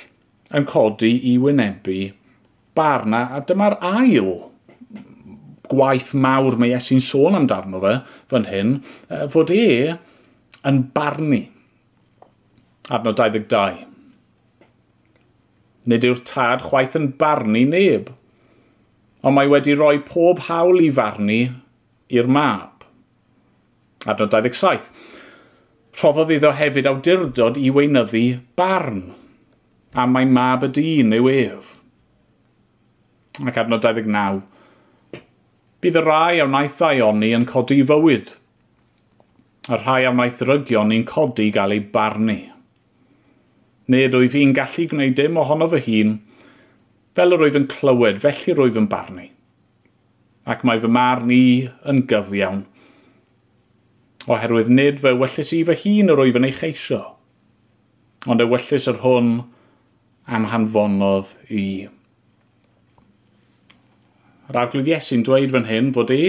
yn 0.53 0.67
codi 0.69 1.15
i 1.31 1.39
wynebu 1.41 2.01
bar 2.77 3.07
na, 3.09 3.27
a 3.37 3.43
dyma'r 3.47 3.79
ail 3.85 4.33
gwaith 5.73 6.13
mawr 6.19 6.59
mae 6.61 6.75
Iesu'n 6.75 7.01
sôn 7.03 7.37
amdano 7.39 7.81
fe 7.83 7.95
fan 8.31 8.49
hyn, 8.51 8.75
fod 9.33 9.53
e 9.55 9.95
yn 10.69 10.83
barnu. 10.95 11.41
Adnod 12.93 13.19
22. 13.19 13.87
Nid 15.91 16.05
yw'r 16.07 16.21
tad 16.29 16.67
chwaith 16.69 16.99
yn 16.99 17.09
barnu 17.19 17.65
neb, 17.71 18.13
ond 19.23 19.37
mae 19.37 19.51
wedi 19.51 19.75
rhoi 19.79 20.03
pob 20.07 20.45
hawl 20.49 20.83
i 20.83 20.91
farnu 20.95 21.41
i'r 22.13 22.31
mab. 22.31 22.85
Adnod 24.07 24.35
27. 24.35 24.91
Rhoddodd 25.99 26.33
iddo 26.33 26.53
hefyd 26.57 26.89
awdurdod 26.89 27.59
i 27.61 27.71
weinyddu 27.75 28.25
barn, 28.57 29.05
a 29.93 30.07
mae 30.09 30.29
mab 30.29 30.65
y 30.65 30.71
dyn 30.79 31.13
yw 31.19 31.29
ef 31.33 31.77
ac 33.41 33.59
adnod 33.63 33.85
29. 33.85 34.43
Bydd 35.83 35.99
y 35.99 36.03
rai 36.05 36.41
a 36.43 36.47
wnaeth 36.47 36.77
ddaioni 36.79 37.33
yn 37.35 37.47
codi 37.49 37.79
i 37.81 37.87
fywyd. 37.89 38.35
Y 39.73 39.79
rhai 39.79 40.03
a 40.07 40.13
wnaeth 40.13 40.43
rygion 40.47 40.93
ni'n 40.93 41.07
codi 41.09 41.49
gael 41.55 41.73
ei 41.75 41.81
barnu. 41.95 42.37
Nid 43.93 44.15
oedd 44.15 44.35
fi'n 44.35 44.53
gallu 44.57 44.85
gwneud 44.91 45.17
dim 45.19 45.41
ohono 45.41 45.69
fy 45.73 45.81
hun, 45.87 46.13
fel 47.17 47.35
yr 47.35 47.47
oedd 47.47 47.57
yn 47.59 47.71
clywed, 47.73 48.21
felly 48.23 48.53
yr 48.53 48.63
oedd 48.67 48.79
yn 48.79 48.91
barnu. 48.93 49.27
Ac 50.53 50.63
mae 50.67 50.83
fy 50.83 50.91
marn 50.91 51.33
i 51.33 51.43
yn 51.89 52.05
gyfiawn, 52.11 52.63
oherwydd 54.31 54.71
nid 54.71 55.01
fe 55.03 55.15
wellus 55.19 55.51
i 55.57 55.63
fy 55.67 55.79
hun 55.83 56.13
yr 56.15 56.23
oedd 56.25 56.39
yn 56.39 56.47
ei 56.47 56.55
cheisio, 56.57 57.01
ond 58.31 58.43
e 58.43 58.47
wellus 58.51 58.87
yr 58.91 59.01
hwn 59.03 59.35
am 60.27 60.47
hanfonodd 60.53 61.35
i. 61.51 61.67
Yr 64.51 64.59
arglwydd 64.65 64.91
Iesu'n 64.91 65.23
dweud 65.27 65.55
fan 65.55 65.69
hyn 65.69 65.93
fod 65.95 66.11
e 66.15 66.23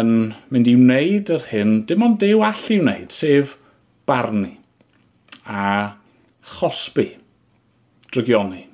yn 0.00 0.12
mynd 0.52 0.68
i 0.70 0.74
wneud 0.78 1.32
yr 1.32 1.48
hyn 1.50 1.74
dim 1.88 2.04
ond 2.04 2.20
dew 2.22 2.44
allu 2.44 2.78
wneud, 2.80 3.12
sef 3.12 3.56
barnu 4.08 4.54
a 5.44 5.96
chosbi, 6.54 7.10
drygioni. 8.12 8.64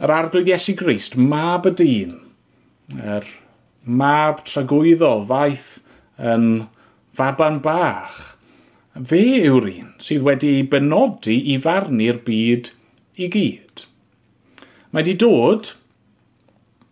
Yr 0.00 0.12
arglwydd 0.16 0.48
Iesu 0.48 0.74
Grist, 0.76 1.16
mab 1.16 1.68
y 1.68 1.74
dyn, 1.76 2.16
yr 2.96 3.28
mab 3.84 4.44
tragwyddol 4.48 5.26
faith 5.28 5.80
yn 6.16 6.46
faban 7.16 7.60
bach. 7.64 8.20
Fe 9.06 9.20
yw'r 9.46 9.68
un 9.70 9.92
sydd 10.02 10.24
wedi 10.26 10.54
ei 10.58 10.64
benodi 10.68 11.36
i 11.52 11.58
farnu'r 11.62 12.20
byd 12.26 12.72
i 13.20 13.28
gyd. 13.32 13.84
Mae 14.90 15.04
wedi 15.04 15.14
dod 15.20 15.74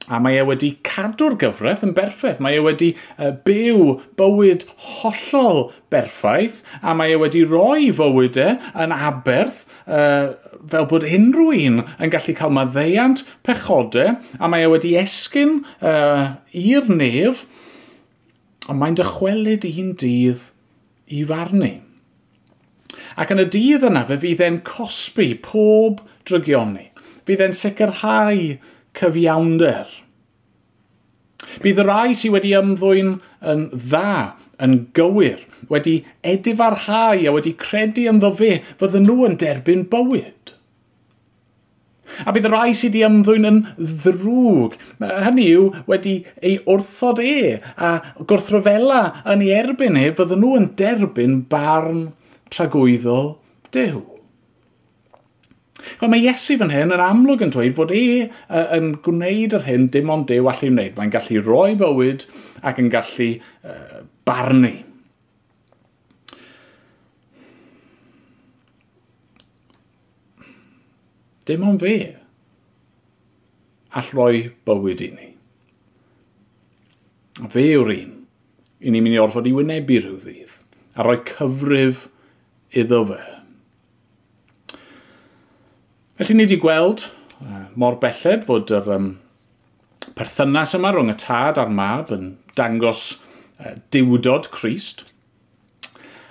a 0.08 0.18
mae 0.22 0.38
e 0.40 0.44
wedi 0.48 0.72
cadw'r 0.86 1.36
gyfraith 1.40 1.84
yn 1.86 1.94
berffaith. 1.96 2.40
Mae 2.44 2.58
e 2.58 2.64
wedi 2.64 2.90
uh, 2.94 3.32
byw 3.46 3.98
bywyd 4.18 4.66
hollol 4.98 5.68
berffaith, 5.92 6.62
a 6.80 6.94
mae 6.96 7.14
e 7.14 7.20
wedi 7.20 7.44
rhoi 7.46 7.90
fywydau 7.94 8.56
yn 8.84 8.94
aberth 8.96 9.64
uh, 9.86 10.34
fel 10.68 10.88
bod 10.90 11.06
unrhyw 11.06 11.52
un 11.68 11.82
yn 11.84 12.12
gallu 12.12 12.34
cael 12.38 12.54
maddeiant 12.54 13.24
pechodau, 13.46 14.16
a 14.38 14.50
mae 14.50 14.66
e 14.66 14.70
wedi 14.72 14.94
esgyn 15.00 15.60
uh, 15.80 16.38
i'r 16.56 16.88
nef, 16.92 17.44
ond 18.68 18.80
mae'n 18.80 18.98
dychwelyd 18.98 19.68
un 19.68 19.92
dydd 20.00 20.48
i 21.08 21.24
farnu. 21.28 21.76
Ac 23.18 23.32
yn 23.34 23.42
y 23.42 23.46
dydd 23.50 23.86
yna 23.88 24.04
fe 24.08 24.18
fydd 24.22 24.42
e'n 24.44 24.60
cosbi 24.66 25.32
pob 25.42 26.02
drygioni. 26.28 26.88
Fydd 27.28 27.42
e'n 27.44 27.56
sicrhau 27.56 28.42
cyfiawnder. 28.96 29.88
Bydd 31.62 31.80
y 31.82 31.86
rai 31.86 32.14
sydd 32.18 32.34
wedi 32.34 32.52
ymddwyn 32.58 33.16
yn 33.52 33.64
dda, 33.72 34.34
yn 34.62 34.74
gywir, 34.96 35.44
wedi 35.70 36.00
edifarhau 36.26 37.24
a 37.26 37.34
wedi 37.34 37.54
credu 37.58 38.08
ynddo 38.10 38.32
fe, 38.34 38.58
fydden 38.80 39.06
nhw 39.06 39.26
yn 39.28 39.38
derbyn 39.40 39.86
bywyd. 39.92 40.54
A 42.26 42.32
bydd 42.34 42.48
y 42.48 42.52
rai 42.52 42.72
sydd 42.74 42.96
wedi 42.96 43.06
ymddwyn 43.06 43.48
yn 43.48 43.62
ddrwg, 43.78 44.76
hynny 45.02 45.48
yw 45.54 45.70
wedi 45.90 46.14
ei 46.42 46.58
wrthod 46.66 47.22
e 47.22 47.58
a 47.76 47.94
gwrthryfela 48.18 49.02
yn 49.34 49.44
ei 49.46 49.54
erbyn 49.60 49.98
e, 50.00 50.08
fydden 50.18 50.42
nhw 50.42 50.54
yn 50.58 50.70
derbyn 50.80 51.42
barn 51.52 52.08
tragwyddol 52.54 53.36
dew. 53.74 54.17
Wel, 56.00 56.10
mae 56.12 56.24
Iesu 56.24 56.58
fan 56.60 56.72
hyn 56.74 56.94
yn 56.94 57.02
amlwg 57.02 57.46
yn 57.46 57.54
dweud 57.54 57.76
fod 57.76 57.94
e 57.94 58.02
uh, 58.26 58.66
yn 58.76 58.92
gwneud 59.04 59.56
yr 59.58 59.66
hyn 59.68 59.88
dim 59.94 60.12
ond 60.14 60.28
dew 60.30 60.50
allu 60.50 60.70
wneud. 60.72 60.94
Mae'n 60.98 61.14
gallu 61.14 61.42
roi 61.46 61.72
bywyd 61.80 62.26
ac 62.66 62.80
yn 62.82 62.92
gallu 62.92 63.30
uh, 63.38 64.04
barnu. 64.28 64.74
Dim 71.48 71.64
ond 71.64 71.80
fe 71.80 71.96
all 73.96 74.12
roi 74.12 74.44
bywyd 74.68 75.02
i 75.06 75.10
ni. 75.14 75.30
Fe 77.48 77.64
yw'r 77.72 77.94
un 77.94 78.14
i 78.78 78.92
ni'n 78.92 79.02
mynd 79.02 79.16
i 79.16 79.22
orfod 79.22 79.48
i 79.48 79.54
wynebu 79.56 80.02
rhyw 80.02 80.20
ddydd 80.22 80.54
a 80.98 81.06
rhoi 81.06 81.18
cyfrif 81.26 82.08
iddo 82.76 83.04
fe. 83.08 83.37
Felly 86.18 86.34
ni 86.34 86.44
wedi 86.48 86.56
gweld 86.58 87.04
uh, 87.38 87.68
mor 87.78 87.94
belled 88.02 88.40
fod 88.48 88.72
yr 88.74 88.88
um, 88.90 89.04
perthynas 90.18 90.72
yma 90.74 90.90
rhwng 90.90 91.12
y 91.12 91.14
tad 91.22 91.60
a'r 91.62 91.70
mab 91.70 92.08
yn 92.10 92.32
dangos 92.58 93.04
uh, 93.62 93.76
diwdod 93.94 94.48
Christ. 94.50 95.04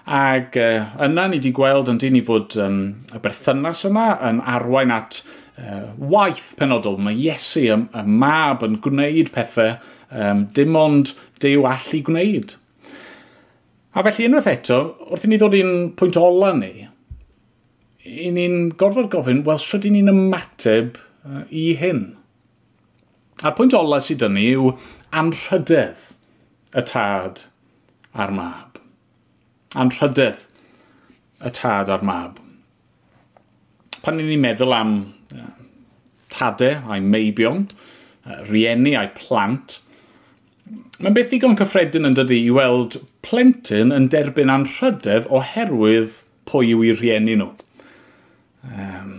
Ac 0.04 0.58
uh, 0.60 0.89
yna 1.06 1.30
ni 1.30 1.39
wedi 1.39 1.54
gweld 1.56 1.88
yn 1.93 2.02
dyn 2.04 2.19
i 2.19 2.23
fod 2.28 2.58
um, 2.60 2.82
y 3.15 3.21
berthynas 3.23 3.86
yma 3.88 4.10
yn 4.28 4.43
arwain 4.58 4.91
at 4.91 5.21
uh, 5.56 5.88
waith 5.95 6.52
penodol. 6.60 7.00
Mae 7.00 7.15
Iesu, 7.15 7.63
y, 7.63 7.80
y 7.88 8.04
mab, 8.26 8.67
yn 8.67 8.76
gwneud 8.84 9.32
pethau 9.38 9.78
um, 10.12 10.50
dim 10.52 10.76
ond 10.76 11.15
dew 11.39 11.63
allu 11.71 12.04
gwneud. 12.12 12.58
A 13.95 14.04
felly 14.04 14.28
unwaith 14.28 14.52
eto, 14.52 14.84
wrth 15.08 15.23
i 15.23 15.32
ni 15.32 15.39
ddod 15.39 15.56
i'n 15.56 15.73
pwynt 15.95 16.19
ola 16.19 16.52
ni, 16.60 16.89
i 18.08 18.32
ni'n 18.32 18.72
gorfod 18.80 19.10
gofyn, 19.12 19.43
wel, 19.48 19.60
sydd 19.62 19.88
ni'n 19.91 20.12
ymateb 20.12 20.98
uh, 20.98 21.43
i 21.52 21.70
hyn? 21.80 22.04
A'r 23.43 23.56
pwynt 23.58 23.76
ola 23.78 24.00
sydd 24.02 24.26
yn 24.26 24.38
ni 24.38 24.48
yw 24.56 24.72
anrhydedd 25.15 26.08
y 26.78 26.84
tad 26.88 27.43
a'r 28.17 28.34
mab. 28.34 28.80
Anrhydedd 29.78 30.46
y 31.46 31.54
tad 31.54 31.91
a'r 31.93 32.06
mab. 32.08 32.39
Pan 34.02 34.17
ni'n 34.17 34.41
meddwl 34.41 34.76
am 34.78 34.96
uh, 35.36 35.52
tadau 36.34 36.88
a'i 36.88 37.04
meibion, 37.04 37.67
uh, 37.67 38.39
rieni 38.48 38.96
a'i 38.98 39.12
plant, 39.17 39.82
mae'n 40.98 41.13
beth 41.13 41.30
ddigon 41.32 41.60
cyffredin 41.60 42.08
yn 42.08 42.15
dydy 42.17 42.39
i 42.48 42.52
weld 42.56 43.02
plentyn 43.26 43.93
yn 43.93 44.10
derbyn 44.12 44.52
anrhydedd 44.54 45.28
oherwydd 45.34 46.22
pwy 46.50 46.72
yw 46.74 46.86
i 46.88 46.93
rieni 46.98 47.36
nhw. 47.38 47.52
Um, 48.65 49.17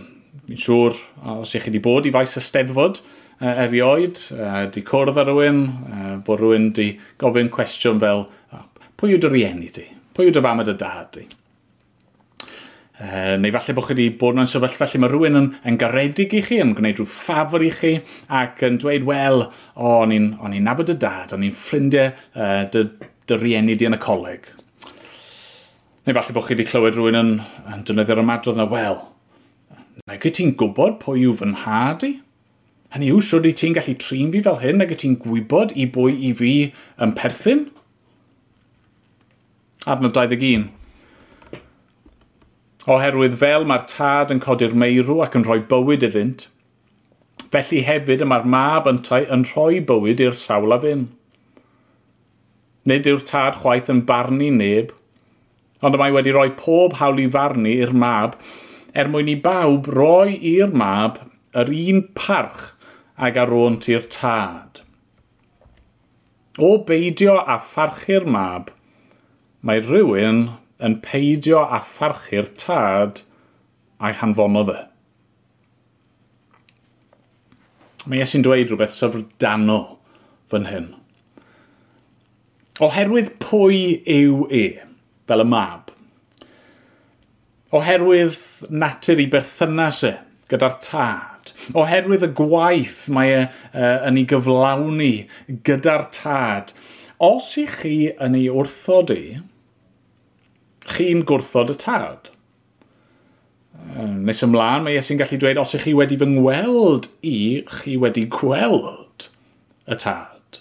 Mi'n 0.49 0.59
siŵr, 0.61 0.95
os 1.41 1.51
ych 1.57 1.65
chi 1.65 1.71
wedi 1.71 1.81
bod 1.83 2.07
i 2.09 2.11
faes 2.13 2.35
y 2.37 2.41
steddfod 2.41 2.99
uh, 3.01 3.63
erioed, 3.65 4.21
uh, 4.33 4.63
di 4.73 4.81
cwrdd 4.85 5.19
ar 5.21 5.27
rhywun, 5.29 5.59
uh, 5.89 6.13
bod 6.25 6.41
rhywun 6.41 6.69
di 6.77 6.91
gofyn 7.21 7.51
cwestiwn 7.53 7.99
fel 8.01 8.23
oh, 8.55 8.63
pwy 8.97 9.15
yw 9.15 9.21
dy 9.25 9.31
rieni 9.33 9.69
di? 9.73 9.85
Pwy 10.17 10.29
yw 10.29 10.35
dy 10.37 10.43
fam 10.45 10.63
a 10.63 10.65
dy 10.65 10.75
dad 10.79 11.11
di? 11.17 11.25
Uh, 12.99 13.37
neu 13.39 13.53
falle 13.55 13.75
bod 13.77 13.87
chi 13.87 13.95
wedi 13.95 14.07
bod 14.21 14.39
mewn 14.39 14.49
sefyllfa 14.49 14.89
lle 14.89 15.03
mae 15.03 15.11
rhywun 15.13 15.39
yn, 15.39 15.51
yn 15.69 15.77
garedig 15.81 16.33
i 16.35 16.41
chi, 16.45 16.57
yn 16.63 16.73
gwneud 16.77 16.99
rhyw 16.99 17.11
ffafr 17.13 17.63
i 17.63 17.69
chi, 17.73 17.93
ac 18.41 18.65
yn 18.67 18.79
dweud, 18.81 19.05
wel, 19.09 19.45
o, 19.75 19.93
o'n 20.01 20.15
i'n 20.15 20.65
nabod 20.65 20.91
y 20.93 20.97
dad, 20.99 21.35
o'n 21.35 21.45
i'n 21.47 21.55
ffrindiau 21.55 22.09
uh, 22.11 22.65
dy, 22.73 22.87
dy 23.29 23.39
rieni 23.39 23.77
di 23.79 23.87
yn 23.87 23.95
y 23.95 24.01
coleg. 24.03 24.49
Neu 26.03 26.17
falle 26.17 26.35
bod 26.35 26.49
chi 26.49 26.57
wedi 26.57 26.67
clywed 26.67 26.97
rhywun 26.97 27.21
yn, 27.21 27.31
yn 27.71 27.87
dynyddio'r 27.87 28.25
ymadrodd 28.25 28.59
na, 28.59 28.67
wel, 28.69 28.99
nag 30.07 30.23
wyt 30.25 30.37
ti'n 30.39 30.55
gwybod 30.59 30.99
pwy 31.01 31.25
yw 31.27 31.35
fy 31.39 31.49
nhad 31.51 32.05
i? 32.07 32.11
Hynny 32.93 33.11
yw, 33.13 33.19
siwr 33.21 33.47
i 33.49 33.53
ti'n 33.57 33.75
gallu 33.77 33.95
trin 34.01 34.31
fi 34.33 34.41
fel 34.45 34.59
hyn, 34.63 34.79
nag 34.81 34.93
wyt 34.93 35.03
ti'n 35.03 35.17
gwybod 35.21 35.75
i 35.75 35.87
bwy 35.93 36.15
i 36.29 36.33
fi 36.37 36.53
yn 37.01 37.15
perthyn? 37.17 37.67
Adnod 39.89 40.15
21. 40.17 40.69
Oherwydd 42.89 43.35
fel 43.41 43.67
mae'r 43.69 43.85
tad 43.89 44.31
yn 44.33 44.41
codi'r 44.43 44.75
meirw 44.83 45.19
ac 45.25 45.35
yn 45.37 45.45
rhoi 45.45 45.59
bywyd 45.71 46.05
iddynt, 46.07 46.47
felly 47.53 47.83
hefyd 47.85 48.23
y 48.23 48.29
mae'r 48.29 48.47
mab 48.49 48.87
yn, 48.89 49.01
yn 49.19 49.45
rhoi 49.51 49.81
bywyd 49.91 50.23
i'r 50.25 50.37
sawl 50.37 50.73
a 50.73 50.79
fyn. 50.81 51.07
Nid 52.89 53.09
yw'r 53.09 53.25
tad 53.27 53.59
chwaith 53.61 53.91
yn 53.93 54.01
barnu 54.09 54.49
neb, 54.55 54.95
ond 55.83 55.95
y 55.95 56.01
mae 56.01 56.15
wedi 56.15 56.33
rhoi 56.35 56.49
pob 56.57 56.97
hawl 56.99 57.21
i 57.21 57.27
farnu 57.31 57.75
i'r 57.83 57.93
mab 57.95 58.39
er 58.93 59.09
mwyn 59.11 59.31
i 59.31 59.37
bawb 59.43 59.87
roi 59.93 60.35
i'r 60.53 60.73
mab 60.73 61.21
yr 61.57 61.71
un 61.75 62.03
parch 62.17 62.61
ag 63.19 63.37
ar 63.41 63.53
o'n 63.53 63.79
ti'r 63.83 64.05
tad. 64.11 64.81
O 66.59 66.77
beidio 66.87 67.37
a 67.39 67.57
pharchu'r 67.63 68.25
mab, 68.27 68.71
mae 69.63 69.81
rhywun 69.83 70.45
yn 70.83 70.99
peidio 71.03 71.63
a 71.63 71.79
pharchu'r 71.83 72.49
tad 72.59 73.23
a'i 73.99 74.15
hanfono 74.19 74.65
fe. 74.69 74.79
Mae 78.07 78.23
Iesu'n 78.23 78.43
dweud 78.43 78.71
rhywbeth 78.71 78.95
syfrdanol 78.95 79.85
fan 80.51 80.67
hyn. 80.71 80.89
Oherwydd 82.83 83.33
pwy 83.43 83.99
yw 84.07 84.45
e, 84.55 84.65
fel 85.27 85.43
y 85.43 85.47
mab, 85.47 85.78
oherwydd 87.75 88.39
natur 88.69 89.21
i 89.21 89.27
berthynas 89.31 90.01
e 90.07 90.15
gyda'r 90.49 90.79
tad, 90.81 91.53
oherwydd 91.77 92.25
y 92.25 92.31
gwaith 92.37 93.03
mae 93.13 93.35
e 93.35 93.43
uh, 93.43 94.07
yn 94.09 94.17
ei 94.17 94.25
gyflawni 94.29 95.13
gyda'r 95.67 96.07
tad, 96.15 96.73
os 97.21 97.51
i 97.61 97.67
chi 97.69 97.95
yn 98.17 98.37
ei 98.39 98.49
wrthod 98.49 99.13
i, 99.13 99.23
chi'n 100.89 101.23
gwrthod 101.29 101.73
y 101.75 101.77
tad. 101.79 102.31
Nes 103.99 104.43
ymlaen, 104.45 104.83
mae 104.85 104.97
Iesu'n 104.97 105.19
gallu 105.19 105.39
dweud, 105.41 105.59
os 105.61 105.75
ych 105.77 105.85
chi 105.87 105.93
wedi 105.97 106.17
fy 106.19 106.27
ngweld 106.29 107.07
i, 107.25 107.61
chi 107.79 107.95
wedi 108.01 108.25
gweld 108.31 109.29
y 109.89 109.97
tad. 110.01 110.59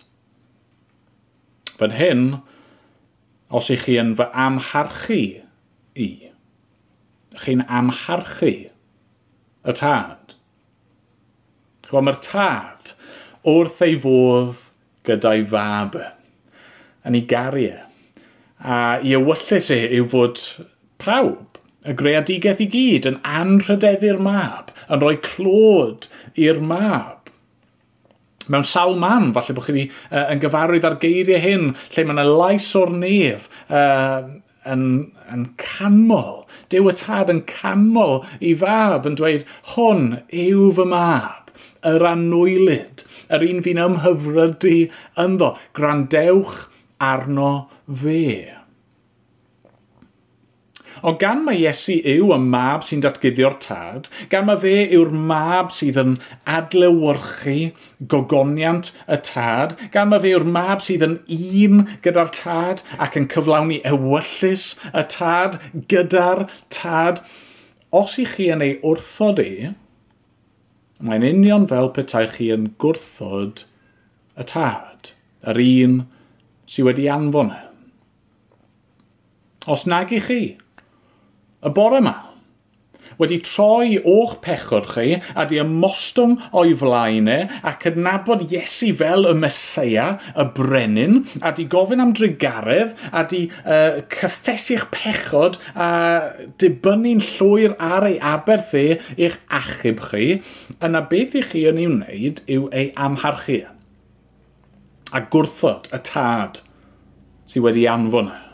Fan 1.79 1.97
hyn, 1.97 2.25
os 3.55 3.71
ych 3.73 3.87
chi 3.87 3.99
yn 4.01 4.15
fy 4.19 4.29
amharchu 4.47 5.21
i, 5.99 6.11
chi'n 7.45 7.65
amharchu 7.67 8.55
y 8.69 9.75
tad. 9.81 10.35
Chwa, 11.89 12.05
mae'r 12.05 12.21
tad 12.25 12.95
wrth 13.49 13.83
ei 13.85 13.97
fodd 14.01 14.65
gyda'i 15.09 15.45
fab 15.49 15.97
yn 17.09 17.17
ei 17.17 17.25
gariau. 17.29 17.85
A 18.59 18.99
i 19.05 19.15
ewyllus 19.17 19.71
e 19.73 19.79
yw 19.99 20.09
fod 20.11 20.41
pawb, 21.01 21.61
y 21.87 21.95
greadigaeth 21.97 22.63
i 22.65 22.67
gyd, 22.73 23.07
yn 23.09 23.21
anrhydeddu'r 23.23 24.19
mab, 24.23 24.73
yn 24.91 25.01
rhoi 25.03 25.15
clod 25.25 26.09
i'r 26.37 26.59
mab. 26.59 27.31
Mewn 28.49 28.67
sawl 28.67 28.97
man, 28.99 29.31
falle 29.37 29.55
bod 29.55 29.69
chi 29.69 29.75
wedi, 29.77 29.87
uh, 30.11 30.27
yn 30.33 30.43
gyfarwydd 30.43 30.87
ar 30.89 30.99
geiriau 31.03 31.41
hyn, 31.45 31.71
lle 31.95 32.05
mae 32.05 32.17
yna 32.17 32.27
lais 32.27 32.69
o'r 32.81 32.93
nef 32.97 33.47
uh, 33.69 34.27
yn, 34.67 34.85
yn 35.33 35.47
canmol, 35.61 36.45
Dyw 36.73 36.91
y 36.91 36.95
tad 37.01 37.33
yn 37.33 37.45
canmol 37.49 38.21
i 38.45 38.55
fab 38.59 39.07
yn 39.09 39.19
dweud, 39.21 39.47
hon 39.75 40.05
yw 40.29 40.69
fy 40.77 40.87
mab, 40.91 41.53
yr 41.87 42.05
anwylid, 42.11 43.07
yr 43.33 43.47
un 43.49 43.65
fi'n 43.65 43.83
ymhyfrydu 43.87 44.77
ynddo, 45.25 45.55
grandewch 45.79 46.65
arno 46.99 47.53
fe. 47.87 48.58
Ond 51.03 51.19
gan 51.23 51.45
mae 51.47 51.61
Iesu 51.63 51.99
yw 52.03 52.33
y 52.35 52.39
mab 52.43 52.85
sy'n 52.87 53.03
datguddio'r 53.05 53.57
tad, 53.63 54.09
gan 54.33 54.49
mae 54.49 54.59
fe 54.63 54.75
yw'r 54.97 55.13
mab 55.31 55.71
sydd 55.75 56.01
yn 56.03 56.17
adlewyrchu 56.49 57.57
gogoniant 58.13 58.91
y 59.07 59.19
tad, 59.29 59.77
gan 59.95 60.11
mae 60.11 60.23
fe 60.25 60.33
yw'r 60.35 60.47
mab 60.59 60.83
sydd 60.85 61.07
yn 61.07 61.19
un 61.37 61.85
gyda'r 62.07 62.33
tad 62.35 62.83
ac 62.99 63.19
yn 63.21 63.29
cyflawni 63.35 63.81
ewyllus 63.93 64.71
y 64.91 65.05
tad 65.15 65.61
gyda'r 65.93 66.47
tad. 66.75 67.23
Os 67.95 68.19
i 68.21 68.27
chi 68.29 68.51
yn 68.53 68.65
ei 68.65 68.77
wrthod 68.85 69.39
i, 69.41 69.73
mae'n 71.01 71.25
union 71.25 71.67
fel 71.71 71.93
petai 71.95 72.27
chi 72.35 72.51
yn 72.53 72.73
gwrthod 72.83 73.65
y 74.39 74.47
tad, 74.51 75.13
yr 75.47 75.63
un 75.63 76.01
sydd 76.69 76.91
wedi 76.91 77.09
anfon 77.13 77.55
e. 77.55 77.63
Os 79.69 79.85
nag 79.89 80.13
i 80.17 80.21
chi, 80.25 80.43
y 81.65 81.75
bore 81.75 82.03
yma. 82.03 82.17
Wedi 83.19 83.41
troi 83.43 83.97
o'ch 83.99 84.37
pechod 84.45 84.87
chi 84.93 85.17
a 85.35 85.47
di 85.49 85.59
ymostwng 85.59 86.37
o'i 86.55 86.75
flaenau 86.79 87.49
a 87.67 87.73
cydnabod 87.83 88.45
Iesu 88.47 88.93
fel 88.95 89.27
y 89.27 89.35
Mesoea, 89.35 90.07
y 90.39 90.45
brenin, 90.55 91.25
a 91.43 91.51
di 91.57 91.67
gofyn 91.71 92.05
am 92.05 92.13
drigaredd 92.15 92.95
a 93.11 93.25
di 93.27 93.49
uh, 93.65 94.05
cyffesu'ch 94.15 94.87
pechod 94.95 95.59
a 95.75 95.91
dibynnu'n 96.63 97.25
llwyr 97.33 97.75
ar 97.83 98.07
ei 98.07 98.21
aberth 98.23 98.77
e 98.79 98.87
i'ch 99.17 99.41
achub 99.51 100.05
chi, 100.13 100.39
yna 100.79 101.03
beth 101.11 101.35
i 101.39 101.47
chi 101.51 101.67
yn 101.73 101.83
ei 101.83 101.91
wneud 101.91 102.43
yw 102.47 102.71
ei 102.71 102.93
amharchu 102.95 103.63
e, 103.65 103.71
a 105.11 105.25
gwrthod 105.33 105.91
y 105.91 106.05
tad 106.07 106.63
sydd 107.49 107.67
wedi 107.67 107.89
anfon 107.91 108.31
e 108.31 108.48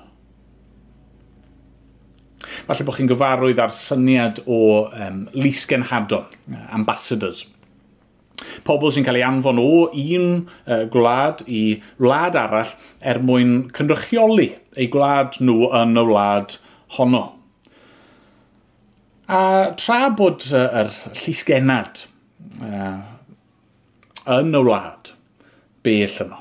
falle 2.66 2.86
bod 2.86 2.96
chi'n 2.98 3.10
gyfarwydd 3.10 3.60
ar 3.62 3.74
syniad 3.76 4.40
o 4.46 4.60
um, 4.88 5.24
lisgenhadon, 5.36 6.26
ambassadors. 6.72 7.44
Pobl 8.64 8.92
sy'n 8.92 9.04
cael 9.06 9.20
ei 9.20 9.26
anfon 9.26 9.60
o 9.62 9.86
un 9.90 10.26
uh, 10.40 10.84
gwlad 10.92 11.44
i 11.46 11.62
wlad 12.02 12.36
arall 12.38 12.74
er 13.04 13.20
mwyn 13.24 13.54
cynrychioli 13.76 14.50
eu 14.74 14.90
gwlad 14.92 15.38
nhw 15.40 15.70
yn 15.82 15.96
y 16.00 16.04
wlad 16.08 16.58
honno. 16.96 17.24
A 19.28 19.40
tra 19.80 20.10
bod 20.16 20.44
uh, 20.50 20.66
yr 20.82 20.92
llisgenad 21.22 22.04
uh, 22.60 23.00
yn 24.38 24.52
y 24.56 24.62
wlad 24.64 25.12
bell 25.84 26.20
yno, 26.24 26.40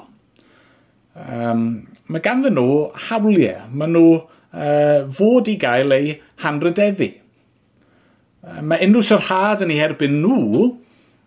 um, 1.19 1.65
mae 2.07 2.23
ganddyn 2.23 2.55
nhw 2.57 2.77
hawliau. 3.09 3.67
Mae 3.71 3.91
nhw 3.91 4.07
uh, 4.53 5.09
fod 5.13 5.49
i 5.51 5.57
gael 5.61 5.95
ei 5.95 6.15
hanrydeddu. 6.45 7.09
Uh, 8.43 8.61
mae 8.61 8.85
unrhyw 8.85 9.05
syrhad 9.09 9.65
yn 9.65 9.73
ei 9.73 9.81
herbyn 9.81 10.21
nhw 10.23 10.71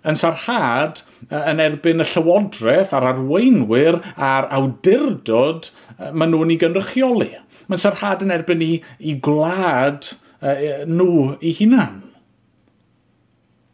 yn 0.06 0.18
sarhad 0.18 1.02
yn 1.34 1.60
erbyn 1.62 2.02
y 2.02 2.06
llywodraeth 2.06 2.92
a'r 2.94 3.08
arweinwyr 3.10 3.98
a'r 4.14 4.46
awdurdod 4.54 5.72
maen 5.98 6.30
nhw'n 6.30 6.52
ei 6.54 6.60
gynrychioli. 6.62 7.32
Mae'n 7.66 7.82
sarhad 7.82 8.22
yn 8.22 8.34
erbyn 8.36 8.62
i, 8.62 8.70
i 9.02 9.16
gwlad 9.18 10.12
uh, 10.12 10.84
nhw 10.86 11.34
i 11.42 11.54
hunan. 11.58 12.04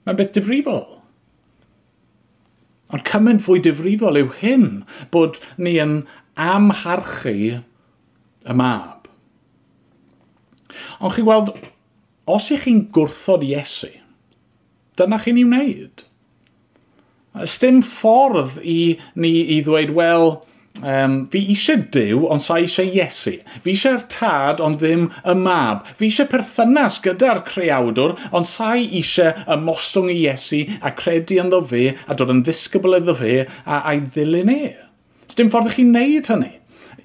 Mae'n 0.07 0.19
beth 0.19 0.33
difrifol. 0.39 0.87
Ond 2.93 3.05
cymaint 3.09 3.45
fwy 3.45 3.61
difrifol 3.65 4.21
yw 4.21 4.33
hyn 4.41 4.67
bod 5.13 5.39
ni 5.61 5.77
yn 5.81 6.03
amharchu 6.41 7.37
y 7.53 8.57
mab. 8.57 9.02
Ond 11.01 11.17
chi 11.17 11.25
weld, 11.27 11.53
os 12.31 12.51
ych 12.55 12.67
chi'n 12.67 12.87
gwrthod 12.95 13.45
Iesu, 13.47 13.91
dyna 14.99 15.19
chi'n 15.23 15.41
ei 15.41 15.49
wneud. 15.49 16.07
Ys 17.43 17.59
dim 17.63 17.81
ffordd 17.87 18.59
i 18.61 18.97
ni 19.17 19.33
i 19.57 19.63
ddweud, 19.65 19.95
wel, 19.97 20.35
um, 20.81 21.15
fi 21.33 21.41
eisiau 21.53 21.83
Dyw, 21.95 22.27
ond 22.33 22.45
sa 22.45 22.59
eisiau 22.61 22.91
Iesu. 22.93 23.39
Fi 23.65 23.73
eisiau'r 23.73 24.05
tad, 24.13 24.61
ond 24.65 24.81
ddim 24.83 25.09
y 25.25 25.35
mab. 25.39 25.87
Fi 25.99 26.11
eisiau 26.11 26.29
perthynas 26.31 27.01
gyda'r 27.05 27.43
creawdwr, 27.49 28.17
ond 28.37 28.49
sa 28.49 28.73
eisiau 28.79 29.33
y 29.47 29.59
mostwng 29.65 30.13
i 30.13 30.19
Iesu 30.27 30.65
a 30.81 30.95
credu 30.97 31.41
ynddo 31.43 31.63
fe 31.73 31.93
a 32.07 32.17
dod 32.19 32.33
yn 32.35 32.45
ddisgybl 32.47 32.99
iddo 33.01 33.17
fe 33.19 33.43
a 33.65 33.83
a'i 33.83 34.05
ddilyn 34.13 34.53
e. 34.53 34.75
Ys 35.27 35.39
dim 35.39 35.53
ffordd 35.53 35.73
i 35.73 35.77
chi 35.77 35.87
wneud 35.89 36.33
hynny 36.33 36.53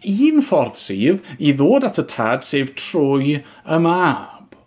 un 0.06 0.42
ffordd 0.46 0.78
sydd 0.80 1.24
i 1.38 1.54
ddod 1.58 1.88
at 1.88 2.02
y 2.02 2.06
tad 2.12 2.46
sef 2.48 2.74
trwy 2.80 3.40
y 3.40 3.80
mab. 3.84 4.58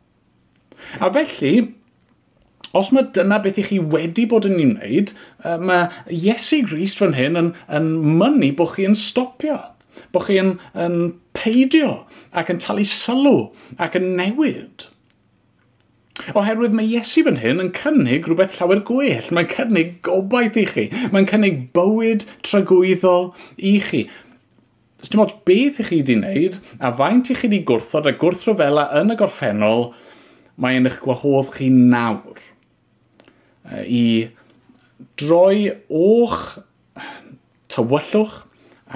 A 1.00 1.10
felly, 1.14 1.54
os 2.76 2.92
mae 2.94 3.08
dyna 3.14 3.40
beth 3.42 3.58
i 3.60 3.66
chi 3.66 3.80
wedi 3.94 4.26
bod 4.30 4.48
yn 4.48 4.58
ei 4.58 4.68
wneud, 4.70 5.12
mae 5.62 5.88
Iesu 6.14 6.62
Grist 6.66 7.02
fan 7.02 7.16
hyn 7.18 7.38
yn, 7.38 7.52
yn 7.70 7.90
mynnu 8.20 8.52
bod 8.58 8.74
chi 8.76 8.86
yn 8.88 8.96
stopio, 8.98 9.58
bod 10.14 10.28
chi 10.28 10.38
yn, 10.42 10.56
yn 10.78 10.96
peidio 11.36 12.00
ac 12.36 12.52
yn 12.52 12.62
talu 12.62 12.86
sylw 12.86 13.50
ac 13.78 13.98
yn 13.98 14.14
newid. 14.18 14.90
Oherwydd 16.36 16.74
mae 16.76 16.88
Iesu 16.90 17.22
fan 17.26 17.38
hyn 17.40 17.62
yn 17.62 17.70
cynnig 17.76 18.26
rhywbeth 18.28 18.58
llawer 18.58 18.82
gwell. 18.86 19.30
Mae'n 19.34 19.48
cynnig 19.52 19.94
gobaith 20.06 20.58
i 20.60 20.66
chi. 20.68 20.84
Mae'n 21.14 21.28
cynnig 21.30 21.62
bywyd 21.76 22.26
tragwyddol 22.46 23.30
i 23.56 23.78
chi 23.84 24.02
dim 25.08 25.22
ond 25.24 25.32
beth 25.48 25.80
i 25.80 25.86
chi 25.86 26.00
wedi 26.00 26.16
wneud 26.18 26.58
a 26.84 26.90
faint 26.98 27.30
i 27.32 27.36
chi 27.38 27.48
wedi 27.48 27.62
gwrthod 27.68 28.08
a 28.10 28.12
gwrthrofela 28.20 28.86
yn 29.00 29.14
y 29.14 29.16
gorffennol 29.20 29.88
mae'n 30.60 30.88
eich 30.90 31.00
gwahodd 31.04 31.54
chi 31.54 31.70
nawr 31.72 32.42
i 33.86 34.04
droi 35.20 35.70
o'ch 35.88 36.58
tywyllwch 37.72 38.36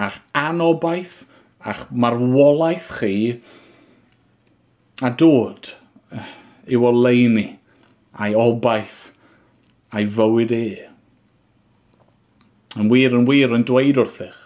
a'ch 0.05 0.21
anobaith 0.37 1.23
a'ch 1.65 1.87
marwolaeth 2.05 2.91
chi 2.99 3.15
a 5.05 5.11
dod 5.23 5.73
i'w 6.69 6.89
oleini 6.91 7.49
a'i 8.15 8.37
obaith 8.39 8.99
a'i 9.95 10.07
fywyd 10.11 10.53
e. 10.55 10.67
Yn 12.75 12.89
wir, 12.91 13.15
yn 13.15 13.29
wir, 13.29 13.55
yn 13.55 13.67
dweud 13.67 14.01
wrthych 14.03 14.44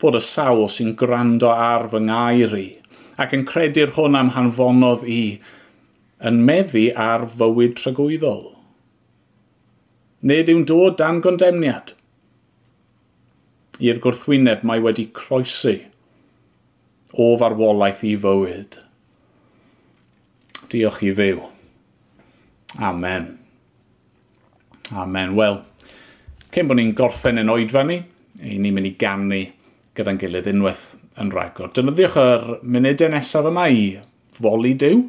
fod 0.00 0.18
y 0.18 0.22
sawl 0.24 0.66
sy'n 0.72 0.94
gwrando 1.00 1.52
ar 1.52 1.88
fy 1.92 2.02
ngair 2.08 2.56
i 2.58 2.66
ac 3.22 3.32
yn 3.36 3.46
credu'r 3.48 3.94
hwn 3.96 4.18
am 4.18 4.32
hanfonodd 4.34 5.06
i 5.08 5.20
yn 6.30 6.42
meddu 6.48 6.86
ar 7.00 7.24
fywyd 7.32 7.76
trygwyddol. 7.78 8.50
Nid 10.26 10.50
yw'n 10.52 10.64
dod 10.68 10.96
dan 11.00 11.20
gondemniad 11.24 11.94
i'r 13.84 14.00
gwrthwyneb 14.04 14.64
mae 14.68 14.80
wedi 14.84 15.06
croesi 15.16 15.78
o 17.12 17.32
farwolaeth 17.40 18.04
i 18.08 18.14
fywyd. 18.20 18.80
Diolch 20.72 21.02
i 21.06 21.12
ddew. 21.16 21.42
Amen. 22.82 23.28
Amen. 24.96 25.36
Wel, 25.36 25.60
cyn 26.52 26.68
bod 26.68 26.80
ni'n 26.80 26.96
gorffen 26.96 27.40
yn 27.40 27.52
oedfa 27.52 27.84
ni, 27.86 28.00
i 28.42 28.58
ni'n 28.60 28.74
mynd 28.74 28.90
i 28.90 28.96
gannu 29.00 29.44
gyda'n 29.96 30.20
gilydd 30.20 30.50
unwaith 30.52 30.84
yn 31.22 31.32
rhagor. 31.32 31.72
Dynyddiwch 31.74 32.18
yr 32.20 32.46
munudau 32.62 33.10
nesaf 33.12 33.48
yma 33.50 33.66
i 33.72 33.86
foli 34.36 34.74
diw, 34.78 35.02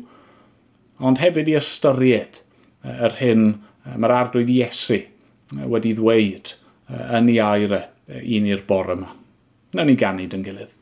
ond 1.04 1.21
hefyd 1.21 1.52
i 1.52 1.58
ystyried 1.60 2.41
yr 2.88 3.19
hyn 3.19 3.45
mae'r 3.95 4.15
arglwydd 4.21 4.52
Iesu 4.52 5.02
wedi 5.67 5.93
ddweud 5.97 6.54
yn 6.89 7.32
ei 7.32 7.39
aire 7.43 7.84
un 8.17 8.50
i'r 8.50 8.63
bore 8.67 8.95
yma. 8.97 9.13
Nawn 9.76 9.91
ni 9.91 9.97
gannu 10.00 10.28
dyn 10.32 10.45
gilydd. 10.45 10.73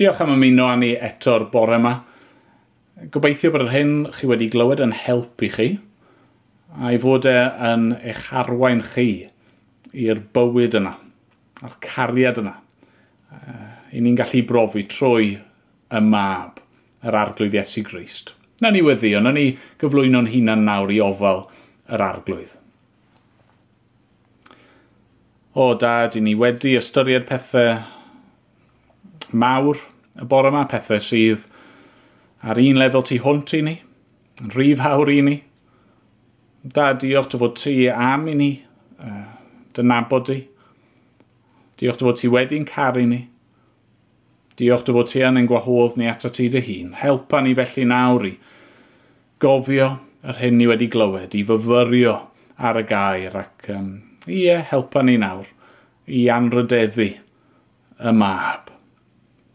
Diolch 0.00 0.22
am 0.24 0.30
ymuno 0.32 0.64
â 0.64 0.78
ni 0.80 0.94
eto'r 0.96 1.42
bore 1.52 1.76
yma. 1.76 1.90
Gobeithio 3.12 3.50
bod 3.52 3.66
yr 3.66 3.74
hyn 3.74 3.90
chi 4.16 4.30
wedi 4.30 4.46
glywed 4.48 4.80
yn 4.80 4.94
help 4.96 5.44
i 5.44 5.50
chi, 5.52 5.66
a'i 6.80 6.96
fod 7.02 7.28
e 7.28 7.34
yn 7.68 7.84
eich 7.98 8.22
harwain 8.30 8.80
chi 8.94 9.04
i'r 9.92 10.22
bywyd 10.32 10.78
yna, 10.80 10.94
a'r 11.60 11.76
cariad 11.84 12.40
yna. 12.40 12.54
I 13.92 14.00
ni'n 14.00 14.16
gallu 14.16 14.40
brofi 14.48 14.86
trwy 14.88 15.30
y 15.36 16.02
mab, 16.08 16.64
yr 17.04 17.20
arglwydd 17.26 17.60
Iesu 17.60 17.84
Grist. 17.84 18.32
Na 18.64 18.72
ni 18.72 18.80
weddio, 18.80 19.20
na 19.20 19.36
ni 19.36 19.50
gyflwyno'n 19.84 20.32
hunan 20.32 20.64
nawr 20.64 20.96
i 20.96 21.04
ofal 21.04 21.44
yr 21.92 22.08
arglwydd. 22.08 22.56
O 25.60 25.74
dad, 25.76 26.16
i 26.16 26.24
ni 26.24 26.38
wedi 26.40 26.78
ystyried 26.80 27.28
pethau 27.28 27.82
mawr 29.32 29.80
y 30.20 30.26
bore 30.28 30.50
yma, 30.50 30.66
pethau 30.70 31.00
sydd 31.02 31.46
ar 32.42 32.60
un 32.60 32.80
lefel 32.80 33.04
tu 33.06 33.18
hwnt 33.22 33.54
i 33.58 33.62
ni, 33.64 33.76
yn 34.40 34.52
rhif 34.54 34.82
hawr 34.84 35.10
i 35.12 35.20
ni. 35.24 35.36
Da, 36.60 36.92
diolch 36.92 37.30
dy 37.32 37.40
fod 37.40 37.56
ti 37.56 37.74
am 37.90 38.26
i 38.28 38.36
ni, 38.36 38.50
uh, 39.00 39.26
dy 39.76 39.84
nabod 39.86 40.32
i. 40.32 40.40
Diolch 41.80 42.00
dy 42.00 42.08
fod 42.08 42.20
ti 42.20 42.28
wedi'n 42.32 42.66
caru 42.68 43.06
ni. 43.08 43.22
Diolch 44.60 44.84
dy 44.84 44.96
fod 44.96 45.08
ti 45.08 45.24
yn 45.24 45.40
ein 45.40 45.48
gwahodd 45.48 45.96
ni 45.96 46.08
ato 46.10 46.28
ti 46.28 46.50
dy 46.52 46.60
hun. 46.66 46.94
Helpa 47.00 47.40
ni 47.44 47.54
felly 47.56 47.86
nawr 47.88 48.26
i 48.28 48.34
gofio 49.40 49.94
yr 50.20 50.36
hyn 50.36 50.58
ni 50.60 50.66
wedi 50.68 50.90
glywed, 50.92 51.32
i 51.32 51.44
fyfyrio 51.48 52.18
ar 52.60 52.76
y 52.76 52.84
gair 52.88 53.38
ac 53.40 53.70
um, 53.72 53.94
ie, 54.28 54.58
helpa 54.68 55.00
ni 55.06 55.16
nawr 55.20 55.48
i 56.10 56.26
anrydeddu 56.32 57.08
y 57.08 58.12
mab 58.16 58.69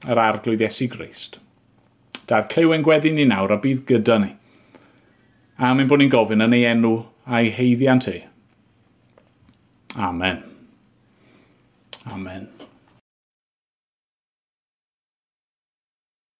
yr 0.09 0.21
arglwydd 0.21 0.63
Iesu 0.65 0.87
Grist. 0.91 1.39
Da'r 2.29 2.47
clyw 2.51 2.73
yn 2.75 2.85
gweddi 2.85 3.11
ni 3.13 3.27
nawr 3.29 3.53
a 3.53 3.59
bydd 3.61 3.85
gyda 3.89 4.17
ni. 4.21 4.31
A 5.57 5.71
mynd 5.73 5.91
bod 5.91 6.01
ni'n 6.01 6.11
gofyn 6.13 6.45
yn 6.45 6.55
ei 6.57 6.65
enw 6.71 6.95
a'i 7.25 7.51
heiddiant 7.53 8.09
e. 8.11 8.17
Amen. 9.95 10.43
Amen. 12.11 12.54